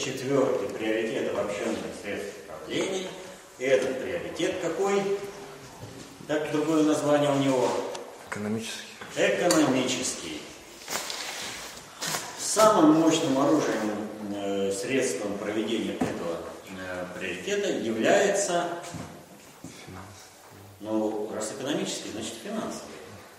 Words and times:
четвертый 0.00 0.68
приоритет 0.70 1.30
обобщенных 1.32 1.78
средств 2.02 2.36
управления. 2.46 3.06
И 3.58 3.64
этот 3.64 4.02
приоритет 4.02 4.56
какой? 4.62 5.18
Так, 6.26 6.50
другое 6.52 6.84
название 6.84 7.30
у 7.30 7.36
него. 7.36 7.68
Экономический. 8.30 8.86
Экономический. 9.16 10.40
Самым 12.38 13.00
мощным 13.00 13.38
оружием, 13.38 14.08
э, 14.34 14.72
средством 14.72 15.36
проведения 15.38 15.94
этого 15.94 16.38
э, 16.68 17.06
приоритета 17.18 17.68
является, 17.70 18.68
ну, 20.80 21.30
раз 21.34 21.52
экономический, 21.52 22.10
значит 22.12 22.34
финансовый. 22.42 22.90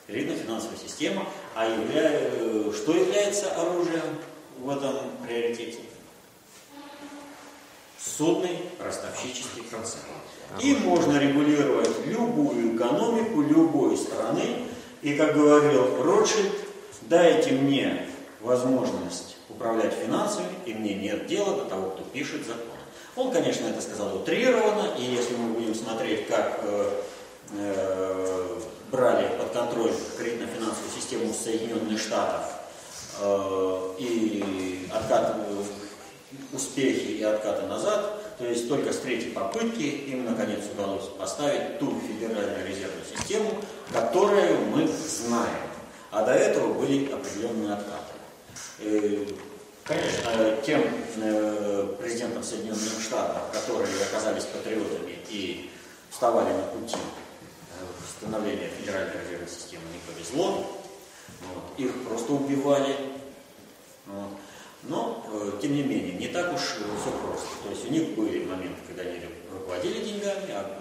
Кредитно-финансовая 0.08 0.78
система. 0.78 1.26
А 1.56 1.66
явля... 1.66 2.12
э, 2.12 2.72
что 2.76 2.94
является 2.94 3.52
оружием 3.56 4.18
в 4.60 4.70
этом 4.70 5.18
приоритете? 5.26 5.80
Судный 8.04 8.58
ростовщический 8.84 9.64
процент. 9.64 10.06
Им 10.60 10.82
можно 10.82 11.18
регулировать 11.20 12.06
любую 12.06 12.76
экономику 12.76 13.42
любой 13.42 13.96
страны. 13.96 14.66
И, 15.02 15.16
как 15.16 15.36
говорил 15.36 16.04
Ротшильд, 16.04 16.52
дайте 17.04 17.52
мне 17.52 18.08
возможность 18.42 19.38
управлять 19.50 19.94
финансами, 19.94 20.50
и 20.66 20.74
мне 20.74 20.96
нет 20.96 21.28
дела 21.28 21.56
до 21.56 21.66
того, 21.66 21.92
кто 21.92 22.04
пишет 22.04 22.46
закон. 22.46 22.78
Он, 23.16 23.32
конечно, 23.32 23.68
это 23.68 23.82
сказал 23.82 24.16
утрированно, 24.16 24.96
и 24.98 25.04
если 25.04 25.36
мы 25.36 25.54
будем 25.54 25.76
смотреть, 25.76 26.28
как 26.28 26.60
э, 26.64 27.02
э, 27.58 28.60
брали 28.92 29.28
под 29.38 29.52
контроль 29.52 29.92
кредитно-финансовую 30.18 30.92
систему 30.96 31.34
Соединенных 31.34 32.00
Штатов 32.00 32.46
э, 33.20 33.94
и 34.00 34.88
откат, 34.94 35.36
успехи 36.54 37.12
и 37.12 37.24
откаты 37.24 37.66
назад, 37.68 38.38
то 38.38 38.46
есть 38.46 38.68
только 38.68 38.92
с 38.92 38.98
третьей 38.98 39.32
попытки 39.32 39.84
им 39.84 40.26
наконец 40.26 40.60
удалось 40.74 41.06
поставить 41.18 41.80
ту 41.80 42.00
федеральную 42.08 42.68
резервную 42.68 43.06
систему, 43.06 43.52
которую 43.92 44.66
мы 44.66 44.88
знаем. 44.88 45.62
А 46.12 46.26
до 46.26 46.34
этого 46.34 46.74
были 46.74 47.12
определенные 47.12 47.74
откаты. 47.74 48.14
Э, 48.80 49.26
конечно, 49.84 50.58
тем 50.66 50.84
э, 51.18 51.96
президентам 52.00 52.44
Соединенных 52.44 53.02
Штатов, 53.02 53.52
которые 53.54 53.90
оказались 54.10 54.44
патриотами 54.46 55.20
и 55.30 55.70
вставали 56.10 56.52
на 56.52 56.64
пути 56.64 56.98
э, 56.98 57.86
становления 58.18 58.70
Федеральной 58.80 59.22
резервной 59.24 59.48
системы, 59.48 59.84
не 59.94 60.14
повезло. 60.14 60.80
Вот. 61.42 61.64
Их 61.78 62.04
просто 62.08 62.34
убивали. 62.34 62.96
Вот. 64.08 64.32
Но, 64.84 65.24
тем 65.62 65.76
не 65.76 65.84
менее, 65.84 66.14
не 66.14 66.28
так 66.28 66.54
уж 66.54 66.62
все 66.62 67.12
просто. 67.24 67.48
То 67.64 67.70
есть 67.70 67.88
у 67.88 67.92
них 67.92 68.16
были 68.16 68.46
моменты, 68.46 68.82
когда 68.88 69.04
они 69.04 69.20
руководили 69.52 70.04
деньгами, 70.04 70.52
а, 70.52 70.78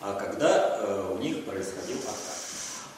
а 0.00 0.14
когда 0.14 0.80
у 1.12 1.18
них 1.18 1.44
происходил 1.44 1.98
откат. 1.98 2.36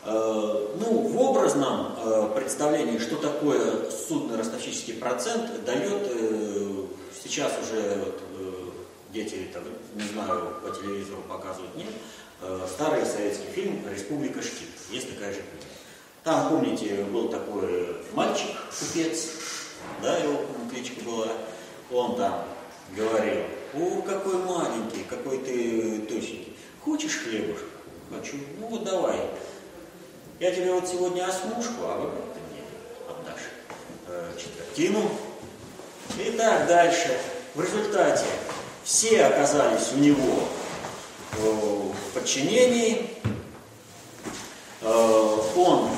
Э, 0.04 0.74
ну, 0.80 1.08
в 1.08 1.20
образном 1.20 1.94
э, 1.98 2.30
представлении, 2.34 2.98
что 2.98 3.16
такое 3.16 3.90
судный 3.90 4.38
ростовщический 4.38 4.94
процент, 4.94 5.64
дает 5.64 6.08
э, 6.10 6.84
сейчас 7.22 7.52
уже 7.62 8.04
вот, 8.04 8.22
дети, 9.12 9.48
там, 9.52 9.64
не 9.94 10.08
знаю, 10.08 10.54
по 10.62 10.70
телевизору 10.70 11.22
показывают, 11.28 11.74
нет, 11.76 11.88
старый 12.68 13.04
советский 13.04 13.48
фильм 13.52 13.82
«Республика 13.90 14.40
Штиль». 14.40 14.68
Есть 14.90 15.12
такая 15.14 15.32
же 15.32 15.40
книга. 15.40 15.57
Там, 16.28 16.50
помните, 16.50 17.06
был 17.10 17.30
такой 17.30 17.96
мальчик, 18.12 18.50
купец, 18.78 19.28
да, 20.02 20.18
его 20.18 20.42
кличка 20.70 21.02
была, 21.02 21.28
он 21.90 22.16
там 22.16 22.44
говорил, 22.94 23.44
о, 23.72 24.02
какой 24.02 24.36
маленький, 24.44 25.04
какой 25.08 25.38
ты 25.38 26.00
точненький, 26.00 26.54
хочешь 26.84 27.20
хлебушка? 27.24 27.64
Хочу, 28.14 28.36
ну 28.60 28.66
вот 28.66 28.84
давай, 28.84 29.18
я 30.38 30.50
тебе 30.54 30.70
вот 30.70 30.86
сегодня 30.86 31.26
осмушку, 31.26 31.84
а 31.84 31.96
вот 31.96 32.34
ты 32.34 32.40
мне 32.52 32.62
отдашь 33.08 33.48
э, 34.08 34.30
четвертину. 34.38 35.10
И 36.18 36.32
так 36.32 36.66
дальше. 36.66 37.18
В 37.54 37.62
результате 37.62 38.26
все 38.84 39.24
оказались 39.24 39.92
у 39.94 39.96
него 39.96 40.46
э, 41.38 41.38
в 41.38 42.12
подчинении. 42.12 43.16
Э, 44.82 45.38
он, 45.56 45.88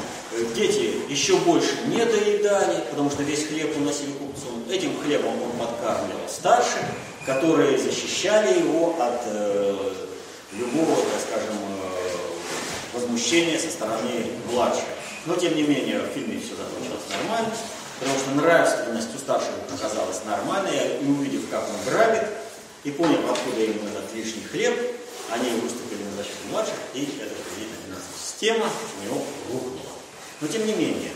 дети 0.55 0.93
еще 1.09 1.37
больше 1.39 1.71
не 1.87 2.05
доедали, 2.05 2.85
потому 2.91 3.11
что 3.11 3.23
весь 3.23 3.47
хлеб 3.47 3.77
уносили 3.77 4.13
купцу. 4.13 4.47
Этим 4.71 4.99
хлебом 5.01 5.43
он 5.43 5.51
подкармливал 5.59 6.29
старших, 6.29 6.83
которые 7.27 7.79
защищали 7.79 8.61
его 8.61 8.97
от 8.99 9.21
э, 9.27 9.93
любого, 10.53 10.97
так 10.97 11.21
скажем, 11.29 11.57
возмущения 12.93 13.59
со 13.59 13.71
стороны 13.71 14.27
младших. 14.53 14.85
Но, 15.27 15.35
тем 15.35 15.55
не 15.55 15.63
менее, 15.63 16.01
в 16.01 16.15
фильме 16.15 16.41
все 16.41 16.55
закончилось 16.57 17.05
нормально, 17.11 17.53
потому 17.99 18.19
что 18.19 18.31
нравственность 18.31 19.15
у 19.15 19.19
старших 19.19 19.51
оказалась 19.73 20.21
нормальной, 20.25 20.99
и 21.03 21.07
увидев, 21.07 21.51
как 21.51 21.65
он 21.69 21.93
грабит, 21.93 22.27
и 22.85 22.91
поняв, 22.91 23.21
откуда 23.31 23.61
ему 23.61 23.87
этот 23.89 24.15
лишний 24.15 24.43
хлеб, 24.45 24.75
они 25.31 25.51
выступили 25.61 26.03
на 26.05 26.17
защиту 26.17 26.49
младших, 26.51 26.75
и 26.95 27.03
эта 27.21 27.35
кредитно-финансовая 27.55 28.19
система 28.19 28.67
у 28.67 29.05
него 29.05 29.23
рухнула. 29.53 29.80
Но, 30.41 30.49
тем 30.49 30.67
не 30.67 30.73
менее, 30.73 31.11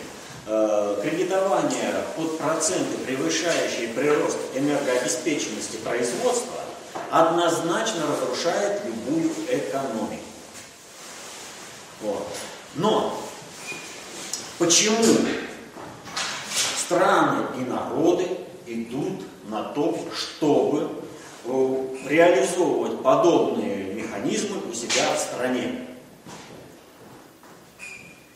э, 0.47 1.01
кредитование 1.03 1.95
под 2.17 2.39
проценты, 2.39 2.99
превышающие 3.07 3.89
прирост 3.89 4.37
энергообеспеченности 4.55 5.77
производства, 5.79 6.61
однозначно 7.11 8.03
разрушает 8.07 8.83
любую 8.85 9.31
экономику. 9.49 10.25
Вот. 12.03 12.27
Но 12.75 13.19
почему 14.59 15.03
страны 16.77 17.47
и 17.59 17.65
народы 17.65 18.27
идут 18.67 19.23
на 19.49 19.63
то, 19.63 19.99
чтобы 20.15 20.91
э, 21.45 21.87
реализовывать 22.09 23.01
подобные 23.03 23.95
механизмы 23.95 24.59
у 24.71 24.75
себя 24.75 25.15
в 25.15 25.19
стране? 25.19 25.94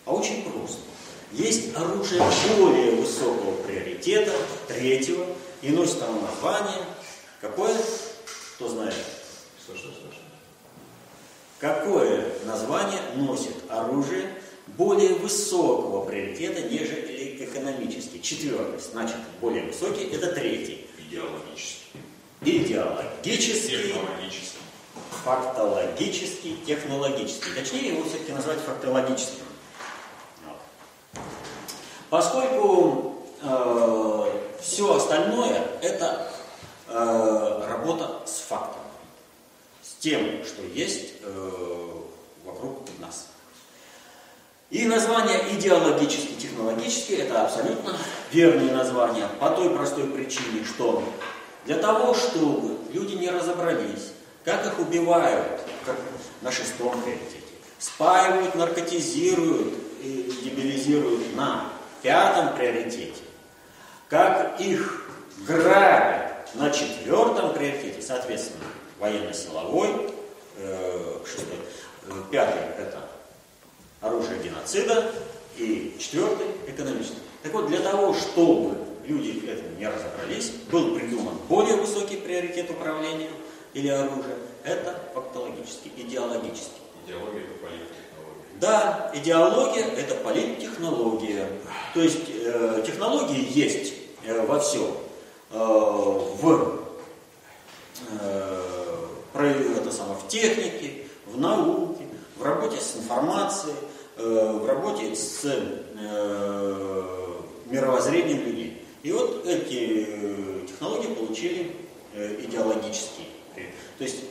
А 0.09 0.13
очень 0.15 0.43
просто. 0.43 0.79
Есть 1.33 1.77
оружие 1.77 2.23
более 2.57 2.93
высокого 2.93 3.63
приоритета, 3.63 4.33
третьего, 4.67 5.27
и 5.61 5.69
носит 5.69 6.03
оно 6.03 6.23
название. 6.23 6.83
Какое? 7.43 7.77
Кто 8.55 8.69
знает? 8.69 8.95
Что, 9.63 9.77
что, 9.77 9.89
что, 9.89 10.11
что? 10.11 10.23
Какое 11.59 12.27
название 12.47 13.01
носит 13.17 13.55
оружие 13.69 14.33
более 14.79 15.13
высокого 15.17 16.07
приоритета, 16.07 16.63
нежели 16.63 17.45
экономический? 17.45 18.23
Четвертый, 18.23 18.81
значит, 18.81 19.17
более 19.43 19.65
высокий, 19.65 20.05
это 20.05 20.33
третий. 20.33 20.87
Идеологический. 21.07 22.01
Идеологический. 22.41 23.93
Технологический. 23.93 24.59
Фактологический, 25.23 26.57
технологический. 26.67 27.51
Точнее, 27.55 27.89
его 27.89 28.09
все-таки 28.09 28.33
назвать 28.33 28.59
фактологическим. 28.61 29.48
Поскольку 32.11 33.25
э, 33.43 34.33
все 34.61 34.97
остальное 34.97 35.63
это 35.83 36.29
э, 36.89 37.65
работа 37.69 38.21
с 38.27 38.41
фактом 38.41 38.79
тем, 40.01 40.45
что 40.45 40.63
есть 40.63 41.15
э, 41.23 41.91
вокруг 42.45 42.89
нас. 43.01 43.29
И 44.71 44.87
название 44.87 45.41
идеологический, 45.55 46.37
технологический– 46.37 47.15
это 47.17 47.43
абсолютно 47.43 47.97
верные 48.31 48.73
названия 48.73 49.27
по 49.41 49.51
той 49.51 49.71
простой 49.71 50.05
причине, 50.05 50.65
что 50.65 51.03
для 51.65 51.77
того, 51.77 52.15
чтобы 52.15 52.77
люди 52.93 53.15
не 53.15 53.31
разобрались, 53.31 54.13
как 54.45 54.67
их 54.67 54.79
убивают, 54.79 55.61
как 55.85 55.97
на 56.43 56.53
шестом 56.53 57.01
приоритете, 57.03 57.43
спаивают, 57.79 58.55
наркотизируют 58.55 59.75
и 60.03 60.33
дебилизируют 60.45 61.35
на 61.35 61.68
пятом 62.03 62.57
приоритете, 62.57 63.23
как 64.09 64.61
их 64.61 65.11
грабят 65.47 66.49
на 66.55 66.71
четвертом 66.71 67.55
приоритете, 67.55 68.03
соответственно, 68.03 68.65
военно-силовой, 68.99 69.91
э, 70.57 71.19
шестой, 71.25 71.59
э, 72.07 72.13
пятый– 72.31 72.61
это 72.79 73.01
оружие 74.01 74.43
геноцида, 74.43 75.13
и 75.57 75.97
четвертый– 75.99 76.47
экономический. 76.67 77.19
Так 77.43 77.53
вот, 77.53 77.69
для 77.69 77.81
того, 77.81 78.15
чтобы 78.15 78.77
люди 79.05 79.47
этому 79.49 79.77
не 79.79 79.89
разобрались, 79.89 80.51
был 80.71 80.97
придуман 80.97 81.35
более 81.49 81.77
высокий 81.77 82.17
приоритет 82.17 82.71
управления 82.71 83.31
или 83.75 83.89
оружия– 83.89 84.37
это 84.65 84.99
фактологический, 85.15 85.93
идеологический. 85.97 86.83
Идеология– 87.07 87.43
политтехнология. 87.61 88.08
Да, 88.61 89.13
идеология– 89.15 89.85
это 89.97 90.17
политтехнология. 90.17 91.49
То 91.95 92.01
есть 92.01 92.29
э, 92.29 92.83
технологии 92.85 93.47
есть 93.57 93.95
э, 94.25 94.45
во 94.47 94.59
всем. 94.59 94.89
Э, 95.53 95.59
в, 95.59 96.81
э, 98.21 98.65
про, 99.33 99.47
это 99.47 99.93
самое, 99.93 100.19
в 100.19 100.27
технике, 100.27 101.07
в 101.27 101.39
науке, 101.39 102.05
в 102.37 102.43
работе 102.43 102.81
с 102.81 102.97
информацией, 102.97 103.77
э, 104.17 104.59
в 104.61 104.67
работе 104.67 105.15
с 105.15 105.45
э, 105.45 105.85
мировоззрением 107.67 108.45
людей. 108.45 108.83
И 109.05 109.13
вот 109.13 109.47
эти 109.47 110.05
э, 110.09 110.67
технологии 110.67 111.15
получили 111.15 111.77
э, 112.15 112.41
идеологический 112.41 113.29
То 113.99 114.05
есть 114.05 114.25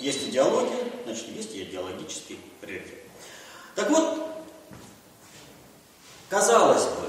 есть 0.00 0.28
идеология, 0.28 0.84
значит 1.06 1.28
есть 1.34 1.54
и 1.54 1.62
идеологический 1.62 2.38
приоритет. 2.60 3.07
Так 3.78 3.90
вот, 3.90 4.18
казалось 6.28 6.82
бы, 6.82 7.06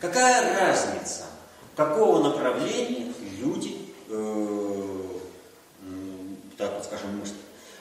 какая 0.00 0.58
разница, 0.58 1.26
какого 1.76 2.24
направления 2.24 3.14
люди, 3.38 3.88
э, 4.08 5.00
так 6.58 6.74
вот 6.74 6.84
скажем, 6.84 7.20
мыслят. 7.20 7.36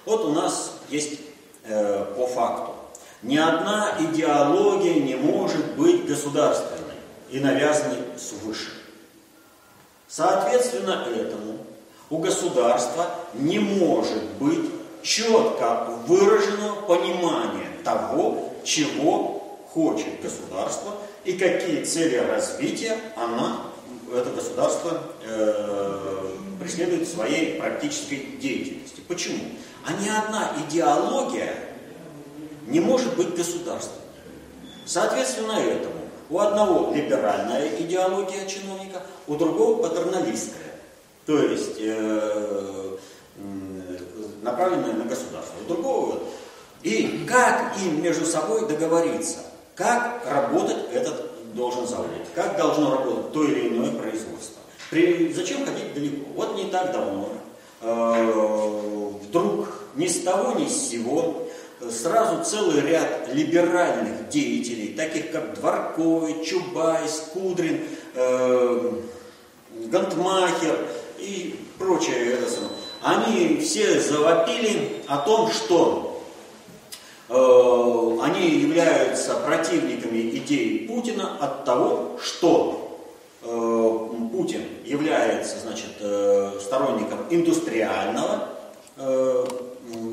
Вот 0.05 0.23
у 0.23 0.33
нас 0.33 0.73
есть 0.89 1.19
э, 1.63 2.13
по 2.15 2.27
факту. 2.27 2.75
Ни 3.23 3.37
одна 3.37 3.95
идеология 3.99 5.01
не 5.01 5.15
может 5.15 5.73
быть 5.73 6.05
государственной 6.05 6.93
и 7.31 7.39
навязанной 7.39 8.19
свыше. 8.19 8.69
Соответственно 10.07 11.07
этому 11.07 11.57
у 12.11 12.19
государства 12.19 13.07
не 13.33 13.57
может 13.57 14.23
быть 14.39 14.72
четко 15.03 15.89
выраженного 16.07 16.81
понимания 16.81 17.67
того, 17.83 18.53
чего 18.63 19.59
хочет 19.69 20.21
государство 20.21 20.93
и 21.25 21.33
какие 21.33 21.83
цели 21.83 22.17
развития 22.17 22.97
она, 23.15 23.61
это 24.13 24.29
государство, 24.31 25.01
э, 25.25 26.29
преследует 26.59 27.07
в 27.07 27.13
своей 27.13 27.59
практической 27.59 28.37
деятельности. 28.41 29.01
Почему? 29.07 29.43
А 29.85 29.91
ни 30.01 30.07
одна 30.07 30.53
идеология 30.67 31.55
не 32.67 32.79
может 32.79 33.15
быть 33.15 33.35
государственной. 33.35 33.99
Соответственно 34.85 35.53
этому 35.53 35.95
у 36.29 36.39
одного 36.39 36.93
либеральная 36.93 37.69
идеология 37.79 38.45
чиновника, 38.47 39.01
у 39.27 39.35
другого 39.35 39.87
патерналистская. 39.87 40.61
То 41.25 41.37
есть 41.37 41.75
э, 41.79 42.97
направленная 44.43 44.93
на 44.93 45.05
государство. 45.05 45.55
Другого 45.67 46.19
и 46.83 47.25
как 47.27 47.77
им 47.81 48.03
между 48.03 48.25
собой 48.25 48.67
договориться, 48.67 49.39
как 49.75 50.21
работать 50.29 50.91
этот 50.93 51.31
должен 51.53 51.87
завод, 51.87 52.07
как 52.35 52.57
должно 52.57 52.91
работать 52.91 53.31
то 53.31 53.43
или 53.43 53.69
иное 53.69 53.91
производство. 53.91 54.61
При, 54.89 55.31
зачем 55.33 55.65
ходить 55.65 55.93
далеко? 55.93 56.25
Вот 56.35 56.55
не 56.55 56.65
так 56.69 56.91
давно 56.91 57.29
э, 57.81 59.11
вдруг 59.23 59.69
ни 59.95 60.07
с 60.07 60.21
того 60.21 60.59
ни 60.59 60.67
с 60.67 60.89
сего 60.89 61.47
сразу 61.89 62.43
целый 62.43 62.81
ряд 62.81 63.33
либеральных 63.33 64.29
деятелей, 64.29 64.93
таких 64.93 65.31
как 65.31 65.55
Дворкович, 65.55 66.47
Чубайс, 66.47 67.29
Кудрин, 67.33 67.81
э, 68.15 68.91
Гантмахер 69.85 70.87
и 71.19 71.59
прочее, 71.77 72.33
это 72.33 72.49
самое, 72.49 72.71
они 73.03 73.59
все 73.59 73.99
завопили 73.99 75.03
о 75.07 75.17
том, 75.17 75.51
что 75.51 76.23
э, 77.29 78.17
они 78.23 78.49
являются 78.49 79.35
противниками 79.35 80.19
идей 80.37 80.87
Путина 80.87 81.37
от 81.39 81.65
того, 81.65 82.17
что 82.21 82.99
э, 83.41 84.09
Путин 84.31 84.61
является 84.85 85.59
значит, 85.59 85.91
э, 85.99 86.59
сторонником 86.61 87.19
индустриального 87.29 88.49
э, 88.97 89.45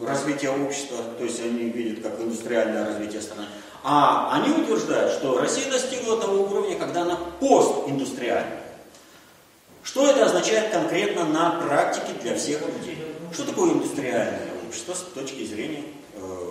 развития 0.06 0.50
общества, 0.50 0.98
то 1.16 1.24
есть 1.24 1.40
они 1.40 1.70
видят 1.70 2.02
как 2.02 2.20
индустриальное 2.20 2.86
развитие 2.86 3.22
страны. 3.22 3.46
А 3.82 4.32
они 4.32 4.50
утверждают, 4.62 5.12
что 5.12 5.38
Россия 5.38 5.70
достигла 5.70 6.20
того 6.20 6.42
уровня, 6.42 6.76
когда 6.76 7.02
она 7.02 7.18
постиндустриальная. 7.38 8.59
Что 9.90 10.08
это 10.08 10.26
означает 10.26 10.70
конкретно 10.70 11.24
на 11.24 11.50
практике 11.62 12.12
для 12.22 12.36
всех 12.36 12.60
людей? 12.60 12.96
Что 13.32 13.44
такое 13.44 13.72
индустриальное 13.72 14.46
общество 14.68 14.94
с 14.94 15.00
точки 15.00 15.44
зрения 15.44 15.82
э, 16.14 16.50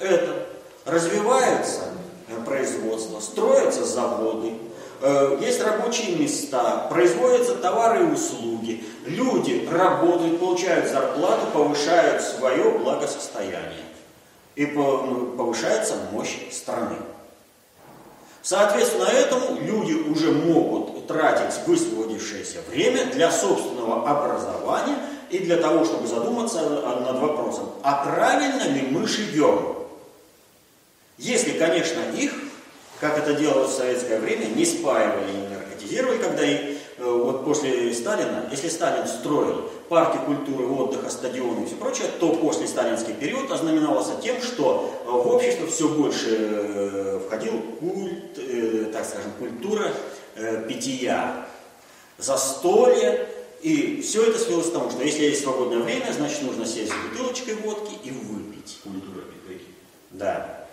это? 0.00 0.48
Развивается 0.84 1.82
э, 2.26 2.44
производство, 2.44 3.20
строятся 3.20 3.84
заводы, 3.84 4.54
э, 5.00 5.38
есть 5.42 5.62
рабочие 5.62 6.16
места, 6.16 6.88
производятся 6.90 7.54
товары 7.54 8.00
и 8.00 8.10
услуги, 8.10 8.82
люди 9.04 9.68
работают, 9.70 10.40
получают 10.40 10.88
зарплату, 10.90 11.46
повышают 11.52 12.20
свое 12.20 12.68
благосостояние 12.80 13.84
и 14.56 14.66
повышается 14.66 15.94
мощь 16.10 16.36
страны. 16.50 16.96
Соответственно, 18.42 19.04
этому 19.04 19.56
люди 19.60 19.92
уже 19.92 20.32
могут 20.32 20.85
тратить 21.06 21.54
высвободившееся 21.66 22.58
время 22.70 23.06
для 23.06 23.30
собственного 23.30 24.08
образования 24.08 24.96
и 25.30 25.38
для 25.38 25.56
того, 25.56 25.84
чтобы 25.84 26.06
задуматься 26.06 26.60
над 26.60 27.18
вопросом, 27.18 27.70
а 27.82 28.04
правильно 28.04 28.64
ли 28.68 28.82
мы 28.90 29.06
живем? 29.06 29.76
Если, 31.18 31.58
конечно, 31.58 32.00
их, 32.16 32.32
как 33.00 33.18
это 33.18 33.34
делалось 33.34 33.70
в 33.70 33.76
советское 33.76 34.18
время, 34.18 34.46
не 34.46 34.64
спаивали, 34.64 35.32
не 35.32 35.48
наркотизировали, 35.48 36.18
когда 36.18 36.44
их 36.44 36.76
Э, 36.98 37.04
вот 37.04 37.44
после 37.44 37.92
Сталина, 37.92 38.48
если 38.50 38.68
Сталин 38.68 39.06
строил 39.06 39.70
парки 39.88 40.18
культуры, 40.24 40.66
отдыха, 40.66 41.10
стадионы 41.10 41.62
и 41.62 41.66
все 41.66 41.76
прочее, 41.76 42.06
то 42.18 42.30
после 42.30 42.66
сталинский 42.66 43.12
период 43.12 43.50
ознаменовался 43.50 44.12
тем, 44.22 44.40
что 44.40 45.02
э, 45.04 45.10
в 45.10 45.28
общество 45.28 45.66
все 45.66 45.88
больше 45.88 46.36
э, 46.38 47.20
входил 47.26 47.60
культ, 47.80 48.92
так 48.92 49.04
скажем, 49.04 49.32
культура 49.38 49.92
питья, 50.68 51.46
застолья, 52.18 53.26
и 53.62 54.02
все 54.02 54.30
это 54.30 54.38
свелось 54.38 54.68
к 54.68 54.72
тому, 54.72 54.90
что 54.90 55.02
если 55.02 55.24
есть 55.24 55.42
свободное 55.42 55.78
время, 55.78 56.12
значит 56.12 56.42
нужно 56.42 56.66
сесть 56.66 56.92
с 56.92 56.94
бутылочкой 56.94 57.54
водки 57.56 57.94
и 58.04 58.10
выпить. 58.10 58.78
Культура 58.82 59.22
питья. 59.22 59.58
Да. 60.10 60.66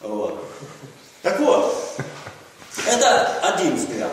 Вот. 0.00 0.44
Так 1.22 1.40
вот, 1.40 1.74
это 2.86 3.40
один 3.40 3.74
взгляд. 3.76 4.12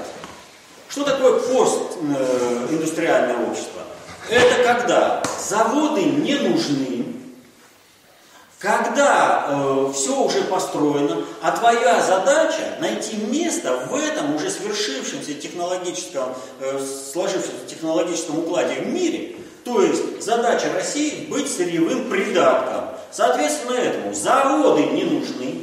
Что 0.89 1.03
такое 1.03 1.39
постиндустриальное 1.39 3.47
общество? 3.47 3.83
Это 4.29 4.63
когда 4.63 5.23
заводы 5.39 6.03
не 6.03 6.35
нужны, 6.35 6.88
когда 8.59 9.47
э, 9.47 9.91
все 9.93 10.21
уже 10.21 10.41
построено, 10.41 11.23
а 11.41 11.51
твоя 11.51 12.01
задача 12.01 12.77
найти 12.81 13.15
место 13.15 13.87
в 13.89 13.95
этом 13.95 14.35
уже 14.35 14.49
свершившемся 14.49 15.33
технологическом, 15.33 16.35
э, 16.59 16.79
сложившемся 17.11 17.65
технологическом 17.67 18.39
укладе 18.39 18.81
в 18.81 18.87
мире. 18.87 19.37
То 19.63 19.81
есть 19.81 20.21
задача 20.21 20.73
России 20.73 21.27
быть 21.29 21.49
сырьевым 21.49 22.09
придатком. 22.09 22.89
Соответственно 23.11 23.75
этому 23.75 24.13
заводы 24.13 24.83
не 24.87 25.03
нужны, 25.03 25.55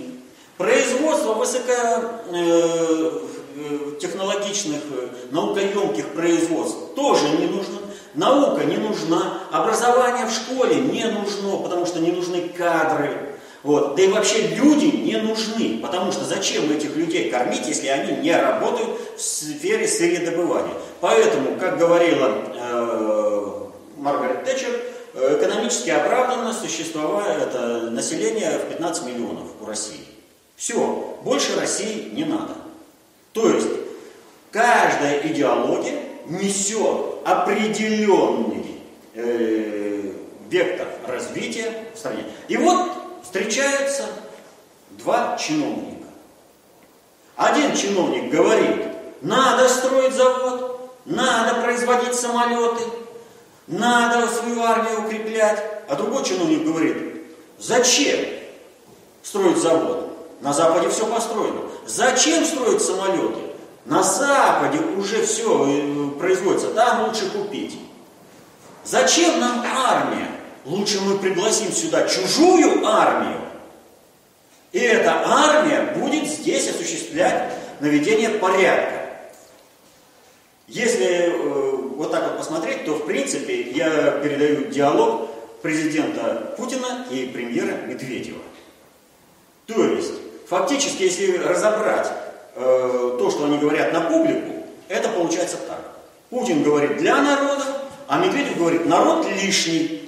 производство 0.57 1.35
высоко 1.35 2.03
э, 2.33 3.21
Э, 3.59 3.97
э, 3.99 5.09
наукоемких 5.31 6.09
производств 6.09 6.95
тоже 6.95 7.27
не 7.31 7.47
нужно. 7.47 7.79
Наука 8.17 8.65
не 8.65 8.79
нужна, 8.79 9.41
образование 9.53 10.27
в 10.27 10.31
школе 10.31 10.77
не 10.77 11.05
нужно, 11.05 11.59
потому 11.59 11.85
что 11.85 12.01
не 12.01 12.11
нужны 12.11 12.49
кадры. 12.49 13.37
Вот. 13.63 13.95
Да 13.95 14.03
и 14.03 14.09
вообще 14.09 14.47
люди 14.49 14.87
не 14.87 15.17
нужны, 15.17 15.81
потому 15.83 16.13
что 16.13 16.25
зачем 16.25 16.71
этих 16.71 16.97
людей 16.97 17.31
кормить, 17.31 17.67
если 17.67 17.89
они 17.89 18.23
не 18.23 18.35
работают 18.35 18.89
в 19.17 19.21
сфере 19.21 19.87
сырьедобывания. 19.87 20.73
Поэтому, 21.01 21.59
как 21.61 21.77
говорила 21.77 22.31
э, 22.55 23.53
Маргарет 23.99 24.45
Тэтчер, 24.45 24.71
э, 25.15 25.39
экономически 25.39 25.91
оправданно 25.91 26.55
существовало 26.55 27.29
это 27.29 27.91
население 27.91 28.59
в 28.59 28.69
15 28.69 29.05
миллионов 29.07 29.45
у 29.61 29.67
России. 29.67 30.07
Все, 30.55 31.19
больше 31.23 31.59
России 31.61 32.11
не 32.13 32.25
надо. 32.25 32.55
То 33.33 33.51
есть 33.51 33.69
каждая 34.53 35.21
идеология 35.27 36.01
несет 36.27 37.16
определенный 37.27 38.81
э, 39.15 40.13
вектор 40.49 40.87
развития 41.07 41.73
в 41.95 41.99
стране. 41.99 42.25
И 42.49 42.57
вот 42.57 42.93
встречаются 43.23 44.05
два 44.91 45.37
чиновника. 45.37 46.07
Один 47.35 47.75
чиновник 47.77 48.31
говорит, 48.31 48.87
надо 49.21 49.69
строить 49.69 50.15
завод, 50.15 50.93
надо 51.05 51.63
производить 51.63 52.15
самолеты, 52.15 52.85
надо 53.67 54.29
свою 54.29 54.63
армию 54.63 55.05
укреплять. 55.05 55.63
А 55.89 55.97
другой 55.97 56.25
чиновник 56.25 56.65
говорит, 56.65 56.97
зачем? 57.59 58.37
строить 59.27 59.57
завод. 59.59 60.13
На 60.41 60.53
Западе 60.53 60.89
все 60.89 61.05
построено. 61.07 61.63
Зачем 61.87 62.45
строить 62.45 62.81
самолеты? 62.81 63.41
На 63.87 64.03
Западе 64.03 64.79
уже 64.99 65.25
все 65.25 65.65
э, 65.69 66.11
производится, 66.19 66.71
там 66.71 67.07
лучше 67.07 67.31
купить. 67.31 67.79
Зачем 68.85 69.39
нам 69.41 69.65
армия? 69.65 70.29
Лучше 70.65 71.01
мы 71.01 71.19
пригласим 71.19 71.71
сюда 71.71 72.09
чужую 72.09 72.85
армию, 72.85 73.41
и 74.73 74.81
эта 74.81 75.23
армия 75.25 75.95
будет 75.97 76.27
здесь 76.27 76.69
осуществлять 76.69 77.53
наведение 77.79 78.31
порядка. 78.31 79.07
Если 80.67 81.07
э, 81.07 81.77
вот 81.97 82.11
так 82.11 82.25
вот 82.25 82.39
посмотреть, 82.39 82.85
то 82.85 82.95
в 82.95 83.07
принципе 83.07 83.71
я 83.71 84.11
передаю 84.23 84.65
диалог 84.65 85.31
президента 85.63 86.55
Путина 86.57 87.07
и 87.13 87.27
премьера 87.27 87.87
Медведева. 87.87 88.43
То 89.67 89.85
есть, 89.85 90.15
фактически, 90.49 91.05
если 91.05 91.39
разобрать 91.39 92.11
э, 92.57 93.17
то, 93.19 93.31
что 93.31 93.45
они 93.45 93.59
говорят 93.59 93.93
на 93.93 94.01
публику, 94.03 94.65
это 94.89 95.09
получается 95.11 95.59
так. 95.69 95.81
Путин 96.31 96.63
говорит 96.63 96.97
для 96.99 97.23
народа, 97.23 97.65
а 98.09 98.19
Медведев 98.19 98.59
говорит 98.59 98.87
народ 98.87 99.27
лишний. 99.27 100.03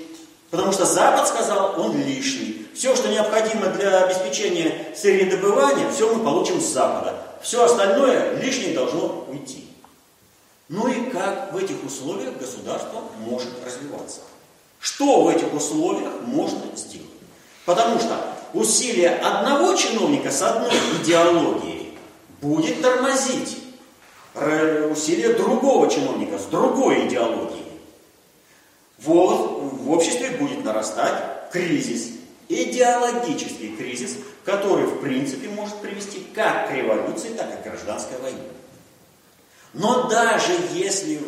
Потому 0.51 0.73
что 0.73 0.87
Запад 0.87 1.29
сказал, 1.29 1.75
он 1.79 1.97
лишний. 2.03 2.67
Все, 2.75 2.95
что 2.97 3.09
необходимо 3.09 3.67
для 3.67 4.05
обеспечения 4.05 4.87
сырьедобывания, 4.97 5.91
все 5.91 6.15
мы 6.15 6.25
получим 6.25 6.61
с 6.61 6.67
Запада. 6.67 7.15
Все 7.43 7.65
остальное 7.65 8.37
лишнее 8.37 8.75
должно 8.75 9.25
уйти. 9.29 9.69
Ну 10.69 10.89
и 10.89 11.11
как 11.11 11.53
в 11.53 11.57
этих 11.57 11.83
условиях 11.85 12.37
государство 12.39 13.03
может 13.19 13.49
развиваться? 13.65 14.21
Что 14.81 15.23
в 15.23 15.29
этих 15.29 15.53
условиях 15.53 16.13
можно 16.23 16.63
сделать? 16.77 17.09
Потому 17.65 17.99
что 17.99 18.17
усилия 18.55 19.11
одного 19.11 19.75
чиновника 19.75 20.31
с 20.31 20.41
одной 20.43 20.73
идеологией 21.03 21.78
будет 22.41 22.81
тормозить 22.83 23.59
усилия 24.91 25.35
другого 25.35 25.91
чиновника 25.91 26.39
с 26.39 26.45
другой 26.47 27.09
идеологией. 27.09 27.65
Вот 28.99 29.63
в 29.73 29.91
обществе 29.91 30.31
будет 30.31 30.65
нарастать 30.65 31.51
кризис, 31.53 32.13
идеологический 32.49 33.77
кризис, 33.77 34.17
который 34.45 34.87
в 34.87 35.01
принципе 35.01 35.49
может 35.49 35.77
привести 35.77 36.27
как 36.35 36.69
к 36.69 36.73
революции, 36.73 37.31
так 37.31 37.53
и 37.53 37.63
к 37.63 37.65
гражданской 37.65 38.19
войне. 38.19 38.43
Но 39.73 40.09
даже 40.09 40.53
если 40.73 41.21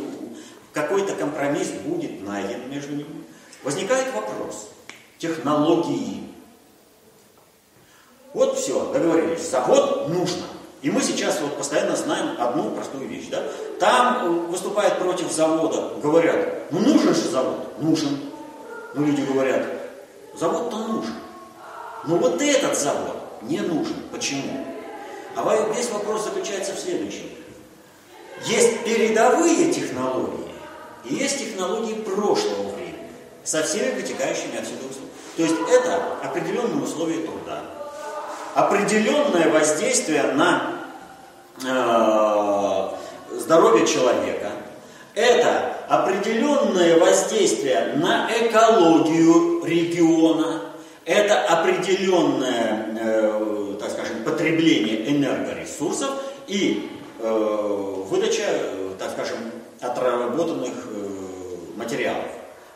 какой-то 0.73 1.15
компромисс 1.15 1.69
будет 1.85 2.23
найден 2.23 2.71
между 2.71 2.95
ними, 2.95 3.25
возникает 3.63 4.15
вопрос 4.15 4.69
технологии. 5.19 6.25
Вот 8.33 8.59
все, 8.59 8.93
договорились, 8.93 9.51
завод 9.51 10.09
нужно. 10.09 10.45
И 10.83 10.91
мы 10.91 11.03
сейчас 11.03 11.41
вот 11.41 11.59
постоянно 11.59 11.95
знаем 11.95 12.41
одну 12.41 12.71
простую 12.71 13.07
вещь. 13.07 13.29
Да? 13.31 13.43
Там 13.79 14.47
выступают 14.47 14.99
против 14.99 15.31
завода, 15.31 15.95
говорят, 16.03 16.71
ну 16.71 16.81
нужен 16.81 17.15
же 17.15 17.29
завод, 17.29 17.79
нужен. 17.81 18.19
Но 18.95 19.05
люди 19.05 19.21
говорят, 19.23 19.67
завод-то 20.35 20.77
нужен. 20.79 21.15
Но 22.07 22.17
вот 22.17 22.41
этот 22.41 22.79
завод 22.79 23.17
не 23.43 23.61
нужен. 23.61 23.97
Почему? 24.11 24.67
А 25.37 25.73
весь 25.75 25.91
вопрос 25.91 26.25
заключается 26.25 26.73
в 26.73 26.79
следующем. 26.79 27.27
Есть 28.47 28.85
передовые 28.85 29.71
технологии, 29.71 30.51
и 31.05 31.15
есть 31.15 31.39
технологии 31.39 31.95
прошлого 31.95 32.71
времени, 32.71 33.11
со 33.45 33.63
всеми 33.63 33.95
вытекающими 33.95 34.59
отсюда 34.59 34.87
условиями. 34.89 35.11
То 35.37 35.43
есть 35.43 35.57
это 35.71 36.17
определенные 36.23 36.83
условия 36.83 37.27
труда, 37.27 37.65
определенное 38.55 39.51
воздействие 39.51 40.23
на 40.35 40.73
э, 41.65 42.89
здоровье 43.39 43.87
человека, 43.87 44.51
это 45.15 45.75
определенное 45.89 46.99
воздействие 46.99 47.95
на 47.97 48.29
экологию 48.31 49.65
региона, 49.65 50.63
это 51.05 51.41
определенное, 51.43 52.97
э, 53.01 53.77
так 53.81 53.91
скажем, 53.91 54.23
потребление 54.25 55.11
энергоресурсов 55.11 56.11
и 56.47 56.91
Э, 57.23 58.05
выдача, 58.09 58.45
э, 58.47 58.95
так 58.99 59.11
скажем, 59.11 59.37
отработанных 59.81 60.73
э, 60.89 61.77
материалов. 61.77 62.25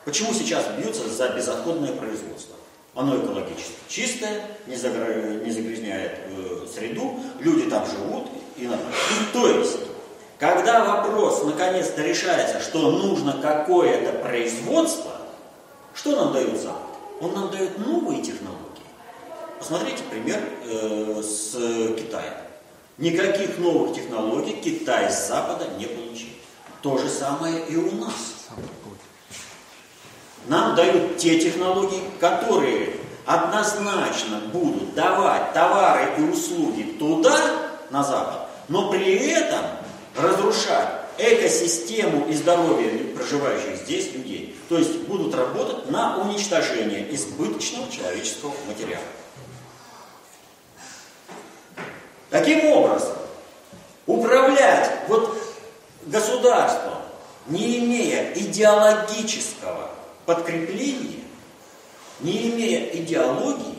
Почему 0.05 0.35
сейчас 0.35 0.67
бьются 0.77 1.09
за 1.09 1.31
безотходное 1.31 1.93
производство? 1.93 2.57
Оно 2.95 3.17
экологически 3.17 3.75
чистое, 3.89 4.43
не, 4.67 4.77
загрязняет 4.77 6.21
среду, 6.73 7.15
люди 7.41 7.69
там 7.69 7.85
живут. 7.87 8.29
И... 8.57 8.69
То 9.33 9.49
есть, 9.49 9.79
когда 10.39 10.85
вопрос 10.85 11.43
наконец-то 11.45 12.03
решается, 12.03 12.61
что 12.61 12.91
нужно 12.93 13.35
какое-то 13.41 14.13
производство, 14.19 15.13
что 15.95 16.17
нам 16.17 16.33
дает 16.33 16.61
Запад? 16.61 16.81
Он 17.21 17.33
нам 17.35 17.51
дает 17.51 17.79
новые 17.79 18.23
технологии. 18.23 18.61
Посмотрите 19.59 20.03
пример 20.11 20.41
э, 20.65 21.23
с 21.23 21.53
Китаем. 21.97 22.35
Никаких 22.99 23.59
новых 23.59 23.95
технологий 23.95 24.61
Китай 24.61 25.11
с 25.11 25.29
Запада 25.29 25.67
не 25.79 25.87
получил. 25.87 26.29
То 26.83 26.99
же 26.99 27.09
самое 27.09 27.65
и 27.67 27.77
у 27.77 27.91
нас. 27.93 28.34
Нам 30.47 30.75
дают 30.75 31.17
те 31.17 31.39
технологии, 31.39 32.03
которые 32.21 32.97
однозначно 33.25 34.41
будут 34.53 34.95
давать 34.95 35.53
товары 35.55 36.11
и 36.19 36.23
услуги 36.23 36.97
туда, 36.99 37.37
на 37.91 38.03
Запад, 38.03 38.49
но 38.69 38.91
при 38.91 39.15
этом 39.29 39.65
разрушать 40.17 40.89
экосистему 41.17 42.27
и 42.29 42.35
здоровье 42.35 42.91
проживающих 43.15 43.77
здесь 43.85 44.13
людей. 44.13 44.57
То 44.69 44.79
есть 44.79 45.03
будут 45.03 45.35
работать 45.35 45.91
на 45.91 46.19
уничтожение 46.19 47.15
избыточного 47.15 47.91
человеческого 47.91 48.53
материала. 48.67 49.05
Таким 52.31 52.65
образом, 52.65 53.17
управлять 54.07 54.91
вот 55.07 55.39
государством, 56.07 56.95
не 57.47 57.79
имея 57.79 58.33
идеологического 58.35 59.91
подкрепления, 60.27 61.23
не 62.21 62.51
имея 62.51 62.95
идеологии, 62.97 63.79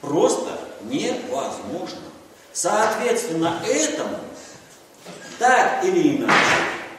просто 0.00 0.58
невозможно. 0.82 1.98
Соответственно, 2.52 3.62
этому 3.66 4.18
так 5.38 5.84
или 5.84 6.16
иначе 6.16 6.34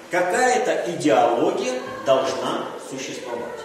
какая-то 0.09 0.91
идеология 0.91 1.81
должна 2.05 2.67
существовать. 2.89 3.59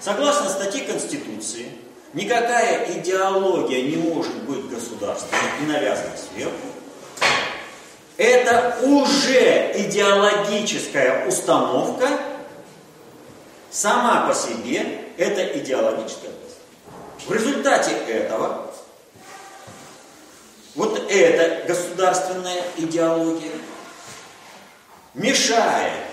Согласно 0.00 0.48
статье 0.48 0.82
Конституции, 0.84 1.72
Никакая 2.14 2.90
идеология 2.98 3.82
не 3.82 3.96
может 3.96 4.34
быть 4.44 4.66
государственной 4.70 5.40
и 5.62 5.66
навязана 5.66 6.16
сверху. 6.16 6.54
Это 8.16 8.78
уже 8.82 9.72
идеологическая 9.76 11.28
установка, 11.28 12.08
сама 13.70 14.26
по 14.28 14.34
себе 14.34 15.04
это 15.16 15.58
идеологическая 15.58 16.30
В 17.26 17.32
результате 17.32 17.92
этого 17.92 18.72
вот 20.74 21.00
эта 21.10 21.66
государственная 21.66 22.62
идеология 22.76 23.52
мешает 25.14 26.04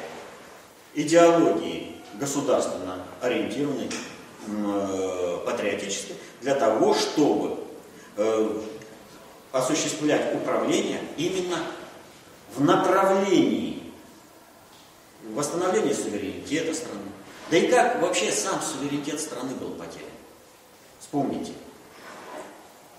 идеологии 0.95 2.01
государственно 2.19 3.03
ориентированной 3.21 3.89
Э, 4.47 5.39
патриотической, 5.43 6.15
для 6.41 6.53
того, 6.53 6.93
чтобы 6.93 7.57
э, 8.15 8.61
осуществлять 9.51 10.35
управление 10.35 10.99
именно 11.17 11.57
в 12.55 12.63
направлении 12.63 13.91
восстановления 15.33 15.95
суверенитета 15.95 16.75
страны. 16.75 16.99
Да 17.49 17.57
и 17.57 17.67
как 17.67 18.01
вообще 18.01 18.31
сам 18.31 18.61
суверенитет 18.61 19.19
страны 19.19 19.53
был 19.55 19.71
потерян? 19.71 20.09
Вспомните. 20.99 21.53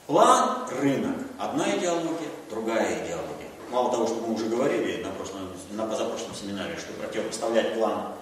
План, 0.07 0.69
рынок. 0.81 1.17
Одна 1.39 1.77
идеология, 1.77 2.29
другая 2.49 3.05
идеология. 3.05 3.49
Мало 3.71 3.91
того, 3.91 4.07
что 4.07 4.17
мы 4.17 4.35
уже 4.35 4.47
говорили 4.47 5.03
на, 5.03 5.11
прошлом, 5.11 5.53
на 5.73 5.87
позапрошлом 5.87 6.35
семинаре, 6.35 6.77
что 6.77 6.93
противопоставлять 6.93 7.75
план 7.75 8.13